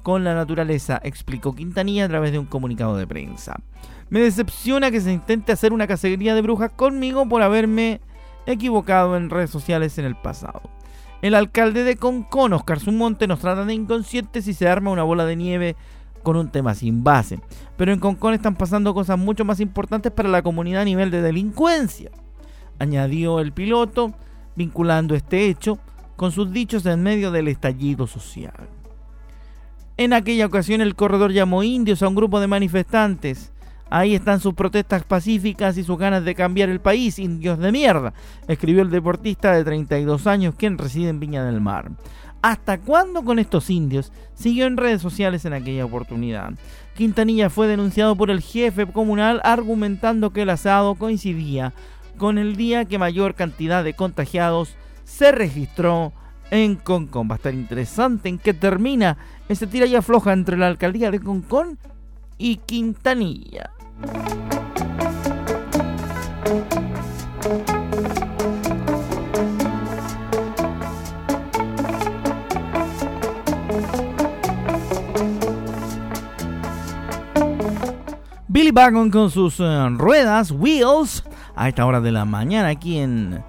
con 0.01 0.23
la 0.23 0.35
naturaleza, 0.35 0.99
explicó 1.03 1.55
Quintanilla 1.55 2.05
a 2.05 2.09
través 2.09 2.31
de 2.31 2.39
un 2.39 2.45
comunicado 2.45 2.95
de 2.95 3.07
prensa. 3.07 3.55
Me 4.09 4.19
decepciona 4.19 4.91
que 4.91 5.01
se 5.01 5.11
intente 5.11 5.51
hacer 5.51 5.73
una 5.73 5.87
cacería 5.87 6.35
de 6.35 6.41
brujas 6.41 6.71
conmigo 6.71 7.27
por 7.27 7.41
haberme 7.41 8.01
equivocado 8.45 9.17
en 9.17 9.29
redes 9.29 9.49
sociales 9.49 9.97
en 9.97 10.05
el 10.05 10.15
pasado. 10.15 10.61
El 11.21 11.33
alcalde 11.33 11.83
de 11.83 11.97
Concón, 11.97 12.53
Oscar 12.53 12.79
Sumonte, 12.79 13.27
nos 13.27 13.39
trata 13.39 13.65
de 13.65 13.73
inconscientes 13.73 14.47
y 14.47 14.53
se 14.53 14.67
arma 14.67 14.91
una 14.91 15.03
bola 15.03 15.25
de 15.25 15.35
nieve 15.35 15.75
con 16.23 16.35
un 16.35 16.49
tema 16.49 16.75
sin 16.75 17.03
base. 17.03 17.39
Pero 17.77 17.93
en 17.93 17.99
Concón 17.99 18.33
están 18.33 18.55
pasando 18.55 18.93
cosas 18.93 19.17
mucho 19.17 19.45
más 19.45 19.59
importantes 19.59 20.11
para 20.11 20.29
la 20.29 20.41
comunidad 20.41 20.81
a 20.81 20.85
nivel 20.85 21.11
de 21.11 21.21
delincuencia. 21.21 22.11
Añadió 22.79 23.39
el 23.39 23.53
piloto, 23.53 24.13
vinculando 24.55 25.15
este 25.15 25.47
hecho 25.47 25.79
con 26.15 26.31
sus 26.31 26.51
dichos 26.51 26.85
en 26.85 27.01
medio 27.03 27.31
del 27.31 27.47
estallido 27.47 28.07
social. 28.07 28.69
En 29.97 30.11
aquella 30.11 30.45
ocasión 30.45 30.81
el 30.81 30.95
corredor 30.95 31.31
llamó 31.31 31.63
indios 31.63 32.03
a 32.03 32.07
un 32.09 32.15
grupo 32.15 32.39
de 32.39 32.47
manifestantes. 32.47 33.53
Ahí 33.89 34.15
están 34.15 34.39
sus 34.39 34.53
protestas 34.53 35.03
pacíficas 35.03 35.77
y 35.77 35.83
sus 35.83 35.97
ganas 35.97 36.25
de 36.25 36.35
cambiar 36.35 36.69
el 36.69 36.79
país, 36.79 37.19
indios 37.19 37.59
de 37.59 37.71
mierda, 37.71 38.13
escribió 38.47 38.81
el 38.81 38.89
deportista 38.89 39.53
de 39.53 39.63
32 39.63 40.27
años 40.27 40.55
quien 40.57 40.77
reside 40.77 41.09
en 41.09 41.19
Viña 41.19 41.43
del 41.43 41.61
Mar. 41.61 41.91
¿Hasta 42.41 42.79
cuándo 42.79 43.23
con 43.23 43.39
estos 43.39 43.69
indios? 43.69 44.11
Siguió 44.35 44.67
en 44.67 44.77
redes 44.77 45.01
sociales 45.01 45.45
en 45.45 45.53
aquella 45.53 45.85
oportunidad. 45.85 46.53
Quintanilla 46.95 47.49
fue 47.49 47.67
denunciado 47.67 48.15
por 48.15 48.29
el 48.29 48.41
jefe 48.41 48.85
comunal 48.85 49.41
argumentando 49.43 50.31
que 50.31 50.43
el 50.43 50.49
asado 50.51 50.95
coincidía 50.95 51.73
con 52.17 52.37
el 52.37 52.55
día 52.55 52.85
que 52.85 52.97
mayor 52.97 53.35
cantidad 53.35 53.83
de 53.83 53.93
contagiados 53.93 54.75
se 55.03 55.31
registró 55.31 56.13
en 56.51 56.75
Concón. 56.75 57.29
Va 57.29 57.35
a 57.35 57.37
estar 57.37 57.53
interesante 57.53 58.29
en 58.29 58.37
qué 58.37 58.53
termina 58.53 59.17
ese 59.49 59.67
tira 59.67 59.85
y 59.85 59.95
afloja 59.95 60.33
entre 60.33 60.57
la 60.57 60.67
alcaldía 60.67 61.11
de 61.11 61.19
Concón 61.19 61.77
y 62.37 62.57
Quintanilla. 62.57 63.71
Billy 78.47 78.71
Bagon 78.71 79.11
con 79.11 79.29
sus 79.29 79.59
eh, 79.59 79.89
ruedas, 79.91 80.51
wheels, 80.51 81.23
a 81.55 81.67
esta 81.67 81.85
hora 81.85 82.01
de 82.01 82.11
la 82.11 82.25
mañana 82.25 82.69
aquí 82.69 82.97
en 82.97 83.43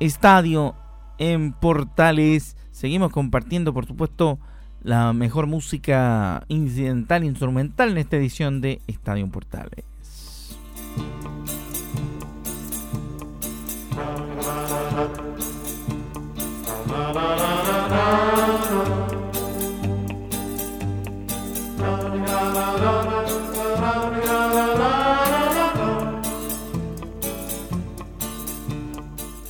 Estadio 0.00 0.74
en 1.18 1.52
Portales. 1.52 2.56
Seguimos 2.70 3.10
compartiendo, 3.10 3.72
por 3.72 3.86
supuesto, 3.86 4.38
la 4.84 5.14
mejor 5.14 5.46
música 5.46 6.44
incidental, 6.48 7.24
instrumental 7.24 7.90
en 7.90 7.98
esta 7.98 8.16
edición 8.16 8.60
de 8.60 8.80
Estadio 8.86 9.26
Portales. 9.28 9.84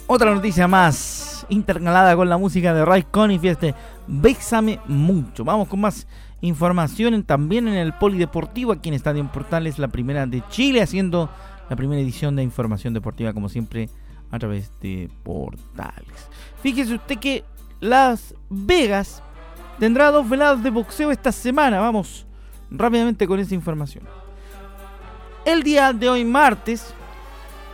Otra 0.06 0.32
noticia 0.32 0.68
más, 0.68 1.44
intercalada 1.48 2.14
con 2.14 2.28
la 2.28 2.36
música 2.38 2.72
de 2.72 2.84
Ray 2.84 3.02
Conniff 3.10 3.42
y 3.42 3.48
este 3.48 3.74
Bésame 4.06 4.80
mucho. 4.86 5.44
Vamos 5.44 5.68
con 5.68 5.80
más 5.80 6.06
información 6.40 7.22
también 7.24 7.68
en 7.68 7.74
el 7.74 7.94
Polideportivo 7.94 8.72
aquí 8.72 8.88
en 8.88 8.94
Estadio 8.94 9.26
Portales, 9.32 9.78
la 9.78 9.88
primera 9.88 10.26
de 10.26 10.42
Chile, 10.48 10.82
haciendo 10.82 11.30
la 11.68 11.76
primera 11.76 12.00
edición 12.00 12.36
de 12.36 12.42
información 12.42 12.92
deportiva 12.92 13.32
como 13.32 13.48
siempre 13.48 13.88
a 14.30 14.38
través 14.38 14.70
de 14.80 15.10
Portales. 15.22 16.28
Fíjese 16.62 16.94
usted 16.94 17.18
que 17.18 17.44
Las 17.80 18.34
Vegas 18.50 19.22
tendrá 19.78 20.10
dos 20.10 20.28
veladas 20.28 20.62
de 20.62 20.70
boxeo 20.70 21.10
esta 21.10 21.32
semana. 21.32 21.80
Vamos 21.80 22.26
rápidamente 22.70 23.26
con 23.26 23.40
esa 23.40 23.54
información. 23.54 24.04
El 25.44 25.62
día 25.62 25.92
de 25.92 26.08
hoy 26.08 26.24
martes 26.24 26.94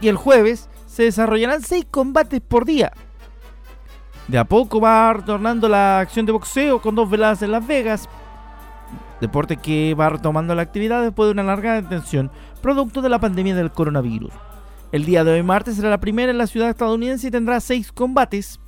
y 0.00 0.08
el 0.08 0.16
jueves 0.16 0.68
se 0.86 1.04
desarrollarán 1.04 1.62
seis 1.62 1.86
combates 1.90 2.40
por 2.40 2.64
día. 2.64 2.92
De 4.30 4.38
a 4.38 4.44
poco 4.44 4.80
va 4.80 5.12
retornando 5.12 5.68
la 5.68 5.98
acción 5.98 6.24
de 6.24 6.30
boxeo 6.30 6.80
con 6.80 6.94
dos 6.94 7.10
veladas 7.10 7.42
en 7.42 7.50
Las 7.50 7.66
Vegas, 7.66 8.08
deporte 9.20 9.56
que 9.56 9.92
va 9.94 10.08
retomando 10.08 10.54
la 10.54 10.62
actividad 10.62 11.02
después 11.02 11.26
de 11.26 11.32
una 11.32 11.42
larga 11.42 11.74
detención 11.74 12.30
producto 12.62 13.02
de 13.02 13.08
la 13.08 13.18
pandemia 13.18 13.56
del 13.56 13.72
coronavirus. 13.72 14.32
El 14.92 15.04
día 15.04 15.24
de 15.24 15.32
hoy 15.32 15.42
martes 15.42 15.74
será 15.74 15.90
la 15.90 15.98
primera 15.98 16.30
en 16.30 16.38
la 16.38 16.46
ciudad 16.46 16.70
estadounidense 16.70 17.26
y 17.26 17.32
tendrá 17.32 17.58
seis 17.58 17.90
combates 17.90 18.60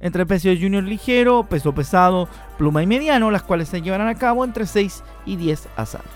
entre 0.00 0.24
peso 0.24 0.48
junior 0.48 0.82
ligero, 0.82 1.44
peso 1.44 1.74
pesado, 1.74 2.26
pluma 2.56 2.82
y 2.82 2.86
mediano, 2.86 3.30
las 3.30 3.42
cuales 3.42 3.68
se 3.68 3.82
llevarán 3.82 4.08
a 4.08 4.14
cabo 4.14 4.46
entre 4.46 4.64
6 4.64 5.04
y 5.26 5.36
10 5.36 5.68
asaltos. 5.76 6.10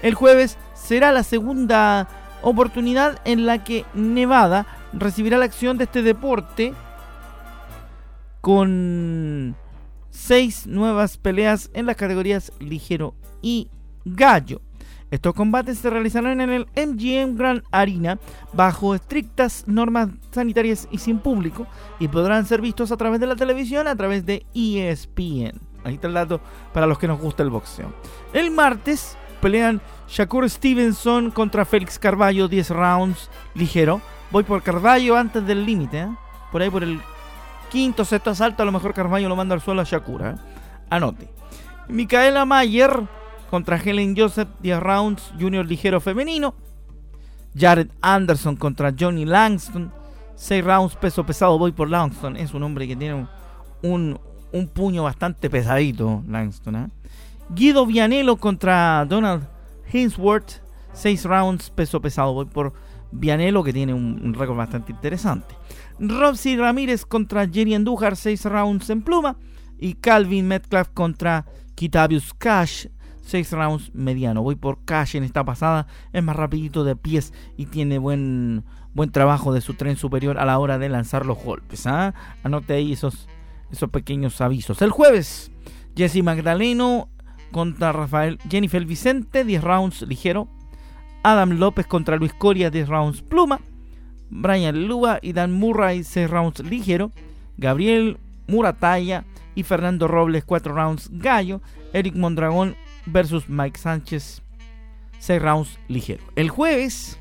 El 0.00 0.14
jueves 0.14 0.58
será 0.74 1.10
la 1.10 1.24
segunda 1.24 2.06
oportunidad 2.42 3.20
en 3.24 3.46
la 3.46 3.64
que 3.64 3.84
Nevada 3.94 4.64
recibirá 4.92 5.38
la 5.38 5.46
acción 5.46 5.76
de 5.76 5.84
este 5.84 6.02
deporte 6.02 6.72
con 8.48 9.54
seis 10.08 10.66
nuevas 10.66 11.18
peleas 11.18 11.68
en 11.74 11.84
las 11.84 11.96
categorías 11.96 12.50
ligero 12.60 13.14
y 13.42 13.68
gallo. 14.06 14.62
Estos 15.10 15.34
combates 15.34 15.76
se 15.76 15.90
realizarán 15.90 16.40
en 16.40 16.48
el 16.48 16.66
MGM 16.74 17.36
Grand 17.36 17.62
Arena 17.70 18.18
bajo 18.54 18.94
estrictas 18.94 19.64
normas 19.66 20.08
sanitarias 20.30 20.88
y 20.90 20.96
sin 20.96 21.18
público 21.18 21.66
y 22.00 22.08
podrán 22.08 22.46
ser 22.46 22.62
vistos 22.62 22.90
a 22.90 22.96
través 22.96 23.20
de 23.20 23.26
la 23.26 23.36
televisión 23.36 23.86
a 23.86 23.96
través 23.96 24.24
de 24.24 24.46
ESPN. 24.54 25.60
Ahí 25.84 25.96
está 25.96 26.06
el 26.06 26.14
dato 26.14 26.40
para 26.72 26.86
los 26.86 26.98
que 26.98 27.06
nos 27.06 27.20
gusta 27.20 27.42
el 27.42 27.50
boxeo. 27.50 27.92
El 28.32 28.50
martes 28.50 29.18
pelean 29.42 29.82
Shakur 30.08 30.48
Stevenson 30.48 31.32
contra 31.32 31.66
Félix 31.66 31.98
Carballo 31.98 32.48
10 32.48 32.70
rounds 32.70 33.28
ligero. 33.54 34.00
Voy 34.30 34.44
por 34.44 34.62
Carballo 34.62 35.18
antes 35.18 35.46
del 35.46 35.66
límite, 35.66 35.98
¿eh? 35.98 36.08
por 36.50 36.62
ahí 36.62 36.70
por 36.70 36.82
el 36.82 36.98
quinto, 37.68 38.04
sexto 38.04 38.30
asalto 38.30 38.62
a 38.62 38.66
lo 38.66 38.72
mejor 38.72 38.94
Carballo 38.94 39.28
lo 39.28 39.36
manda 39.36 39.54
al 39.54 39.60
suelo 39.60 39.80
a 39.80 39.84
Shakur. 39.84 40.22
¿eh? 40.22 40.34
Anote. 40.90 41.28
Micaela 41.88 42.44
Mayer 42.44 43.06
contra 43.50 43.76
Helen 43.76 44.14
Joseph 44.16 44.48
10 44.60 44.80
rounds 44.80 45.32
junior 45.38 45.66
ligero 45.66 46.00
femenino. 46.00 46.54
Jared 47.56 47.88
Anderson 48.00 48.56
contra 48.56 48.94
Johnny 48.98 49.24
Langston 49.24 49.92
6 50.38 50.64
rounds 50.64 50.96
peso 50.96 51.24
pesado. 51.24 51.58
Voy 51.58 51.72
por 51.72 51.90
Langston. 51.90 52.36
Es 52.36 52.54
un 52.54 52.62
hombre 52.62 52.86
que 52.86 52.96
tiene 52.96 53.26
un, 53.82 54.18
puño 54.72 55.02
bastante 55.02 55.50
pesadito. 55.50 56.22
Langston. 56.28 56.76
¿eh? 56.76 56.88
Guido 57.50 57.86
Vianello 57.86 58.36
contra 58.36 59.04
Donald 59.06 59.48
Hinsworth 59.92 60.62
6 60.92 61.24
rounds 61.24 61.70
peso 61.70 62.00
pesado. 62.00 62.32
Voy 62.32 62.46
por 62.46 62.72
Vianello 63.10 63.64
que 63.64 63.72
tiene 63.72 63.94
un, 63.94 64.34
récord 64.34 64.56
bastante 64.56 64.92
interesante. 64.92 65.54
Robsy 66.00 66.56
Ramírez 66.56 67.04
contra 67.04 67.48
Jerry 67.48 67.74
Andújar 67.74 68.16
6 68.16 68.44
rounds 68.46 68.90
en 68.90 69.02
pluma. 69.02 69.36
Y 69.78 69.94
Calvin 69.94 70.48
Metcalf 70.48 70.88
contra 70.88 71.46
Kitavius 71.74 72.34
Cash 72.34 72.86
6 73.28 73.52
rounds 73.52 73.94
mediano. 73.94 74.42
Voy 74.42 74.56
por 74.56 74.84
Cash 74.84 75.16
en 75.16 75.24
esta 75.24 75.44
pasada. 75.44 75.86
Es 76.12 76.22
más 76.22 76.34
rapidito 76.34 76.82
de 76.82 76.96
pies 76.96 77.32
y 77.56 77.66
tiene 77.66 77.98
buen, 77.98 78.64
buen 78.94 79.12
trabajo 79.12 79.52
de 79.52 79.60
su 79.60 79.74
tren 79.74 79.96
superior 79.96 80.38
a 80.38 80.46
la 80.46 80.58
hora 80.58 80.78
de 80.78 80.88
lanzar 80.88 81.26
los 81.26 81.38
golpes. 81.38 81.86
¿ah? 81.86 82.14
Anote 82.42 82.74
ahí 82.74 82.92
esos, 82.92 83.28
esos 83.70 83.90
pequeños 83.90 84.40
avisos. 84.40 84.80
El 84.82 84.90
jueves, 84.90 85.52
Jesse 85.94 86.22
Magdaleno 86.22 87.08
contra 87.52 87.92
Rafael 87.92 88.38
Jennifer 88.48 88.84
Vicente, 88.84 89.44
10 89.44 89.62
rounds 89.62 90.02
ligero. 90.02 90.48
Adam 91.22 91.58
López 91.58 91.86
contra 91.86 92.16
Luis 92.16 92.32
Coria, 92.32 92.70
10 92.70 92.88
rounds 92.88 93.22
pluma. 93.22 93.60
Brian 94.30 94.86
Lua 94.86 95.18
y 95.22 95.32
Dan 95.32 95.52
Murray, 95.52 96.04
6 96.04 96.30
rounds 96.30 96.60
ligero. 96.60 97.10
Gabriel 97.56 98.18
Murataya 98.46 99.24
y 99.54 99.62
Fernando 99.62 100.08
Robles, 100.08 100.44
4 100.44 100.74
rounds 100.74 101.08
gallo. 101.12 101.60
Eric 101.92 102.14
Mondragón 102.14 102.76
versus 103.06 103.48
Mike 103.48 103.78
Sánchez. 103.78 104.42
6 105.18 105.42
rounds 105.42 105.78
ligero. 105.88 106.22
El 106.36 106.48
jueves, 106.48 107.18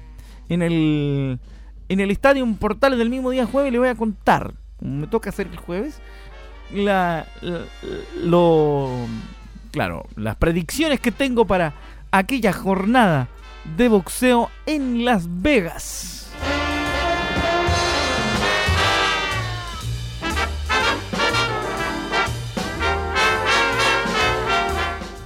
en 0.50 0.62
el, 0.62 1.40
en 1.90 2.00
el 2.00 2.12
Estadio 2.12 2.46
Portales 2.60 3.00
del 3.00 3.10
mismo 3.10 3.32
día 3.32 3.46
jueves, 3.46 3.72
le 3.72 3.80
voy 3.80 3.90
a 3.90 3.96
contar. 3.96 4.54
Me 4.80 5.08
toca 5.08 5.30
hacer 5.30 5.48
el 5.48 5.58
jueves. 5.58 6.00
La, 6.72 7.26
lo, 8.22 8.92
claro, 9.72 10.06
las 10.16 10.36
predicciones 10.36 11.00
que 11.00 11.12
tengo 11.12 11.46
para 11.46 11.74
aquella 12.12 12.52
jornada 12.52 13.30
de 13.78 13.88
boxeo 13.88 14.50
en 14.66 15.06
Las 15.06 15.42
Vegas. 15.42 16.27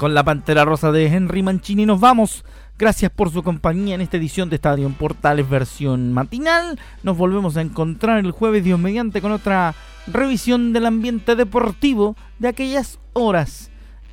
Con 0.01 0.15
la 0.15 0.23
Pantera 0.23 0.65
Rosa 0.65 0.91
de 0.91 1.05
Henry 1.05 1.43
Mancini 1.43 1.85
nos 1.85 1.99
vamos. 1.99 2.43
Gracias 2.79 3.11
por 3.11 3.29
su 3.29 3.43
compañía 3.43 3.93
en 3.93 4.01
esta 4.01 4.17
edición 4.17 4.49
de 4.49 4.55
Estadio 4.55 4.87
en 4.87 4.95
Portales 4.95 5.47
versión 5.47 6.11
matinal. 6.11 6.79
Nos 7.03 7.15
volvemos 7.15 7.55
a 7.55 7.61
encontrar 7.61 8.17
el 8.17 8.31
jueves 8.31 8.63
Dios 8.63 8.79
mediante 8.79 9.21
con 9.21 9.31
otra 9.31 9.75
revisión 10.07 10.73
del 10.73 10.87
ambiente 10.87 11.35
deportivo 11.35 12.15
de 12.39 12.47
aquellas 12.47 12.97
horas. 13.13 13.69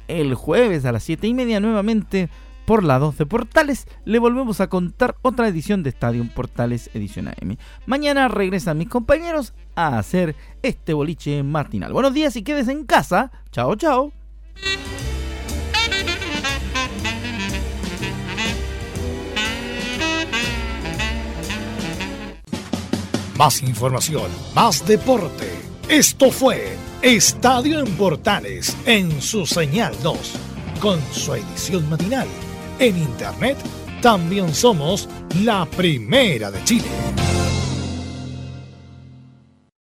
El 0.09 0.35
jueves 0.35 0.85
a 0.85 0.93
las 0.93 1.05
7 1.05 1.27
y 1.27 1.33
media 1.33 1.59
nuevamente 1.59 2.29
por 2.67 2.85
la 2.85 2.99
2 2.99 3.17
de 3.17 3.25
Portales 3.25 3.87
le 4.05 4.19
volvemos 4.19 4.61
a 4.61 4.69
contar 4.69 5.17
otra 5.23 5.49
edición 5.49 5.83
de 5.83 5.89
Estadio 5.89 6.23
Portales 6.35 6.91
edición 6.93 7.29
AM. 7.29 7.57
Mañana 7.87 8.29
regresan 8.29 8.77
mis 8.77 8.91
compañeros 8.91 9.55
a 9.75 9.97
hacer 9.97 10.37
este 10.61 10.93
boliche 10.93 11.43
matinal. 11.43 11.95
Buenos 11.95 12.13
días 12.13 12.37
y 12.37 12.43
quedes 12.43 12.69
en 12.69 12.85
casa. 12.85 13.33
Chao, 13.53 13.75
chao. 13.75 14.13
Más 23.39 23.63
información, 23.63 24.29
más 24.53 24.85
deporte. 24.85 25.49
Esto 25.89 26.33
fue 26.33 26.77
Estadio 27.03 27.79
en 27.79 27.87
Portales 27.95 28.77
en 28.85 29.23
su 29.23 29.47
señal 29.47 29.95
2, 30.03 30.19
con 30.81 31.01
su 31.13 31.35
edición 31.35 31.89
matinal. 31.89 32.27
En 32.81 32.99
internet 32.99 33.57
también 34.03 34.53
somos 34.53 35.09
la 35.45 35.67
primera 35.67 36.51
de 36.51 36.65
Chile. 36.65 36.89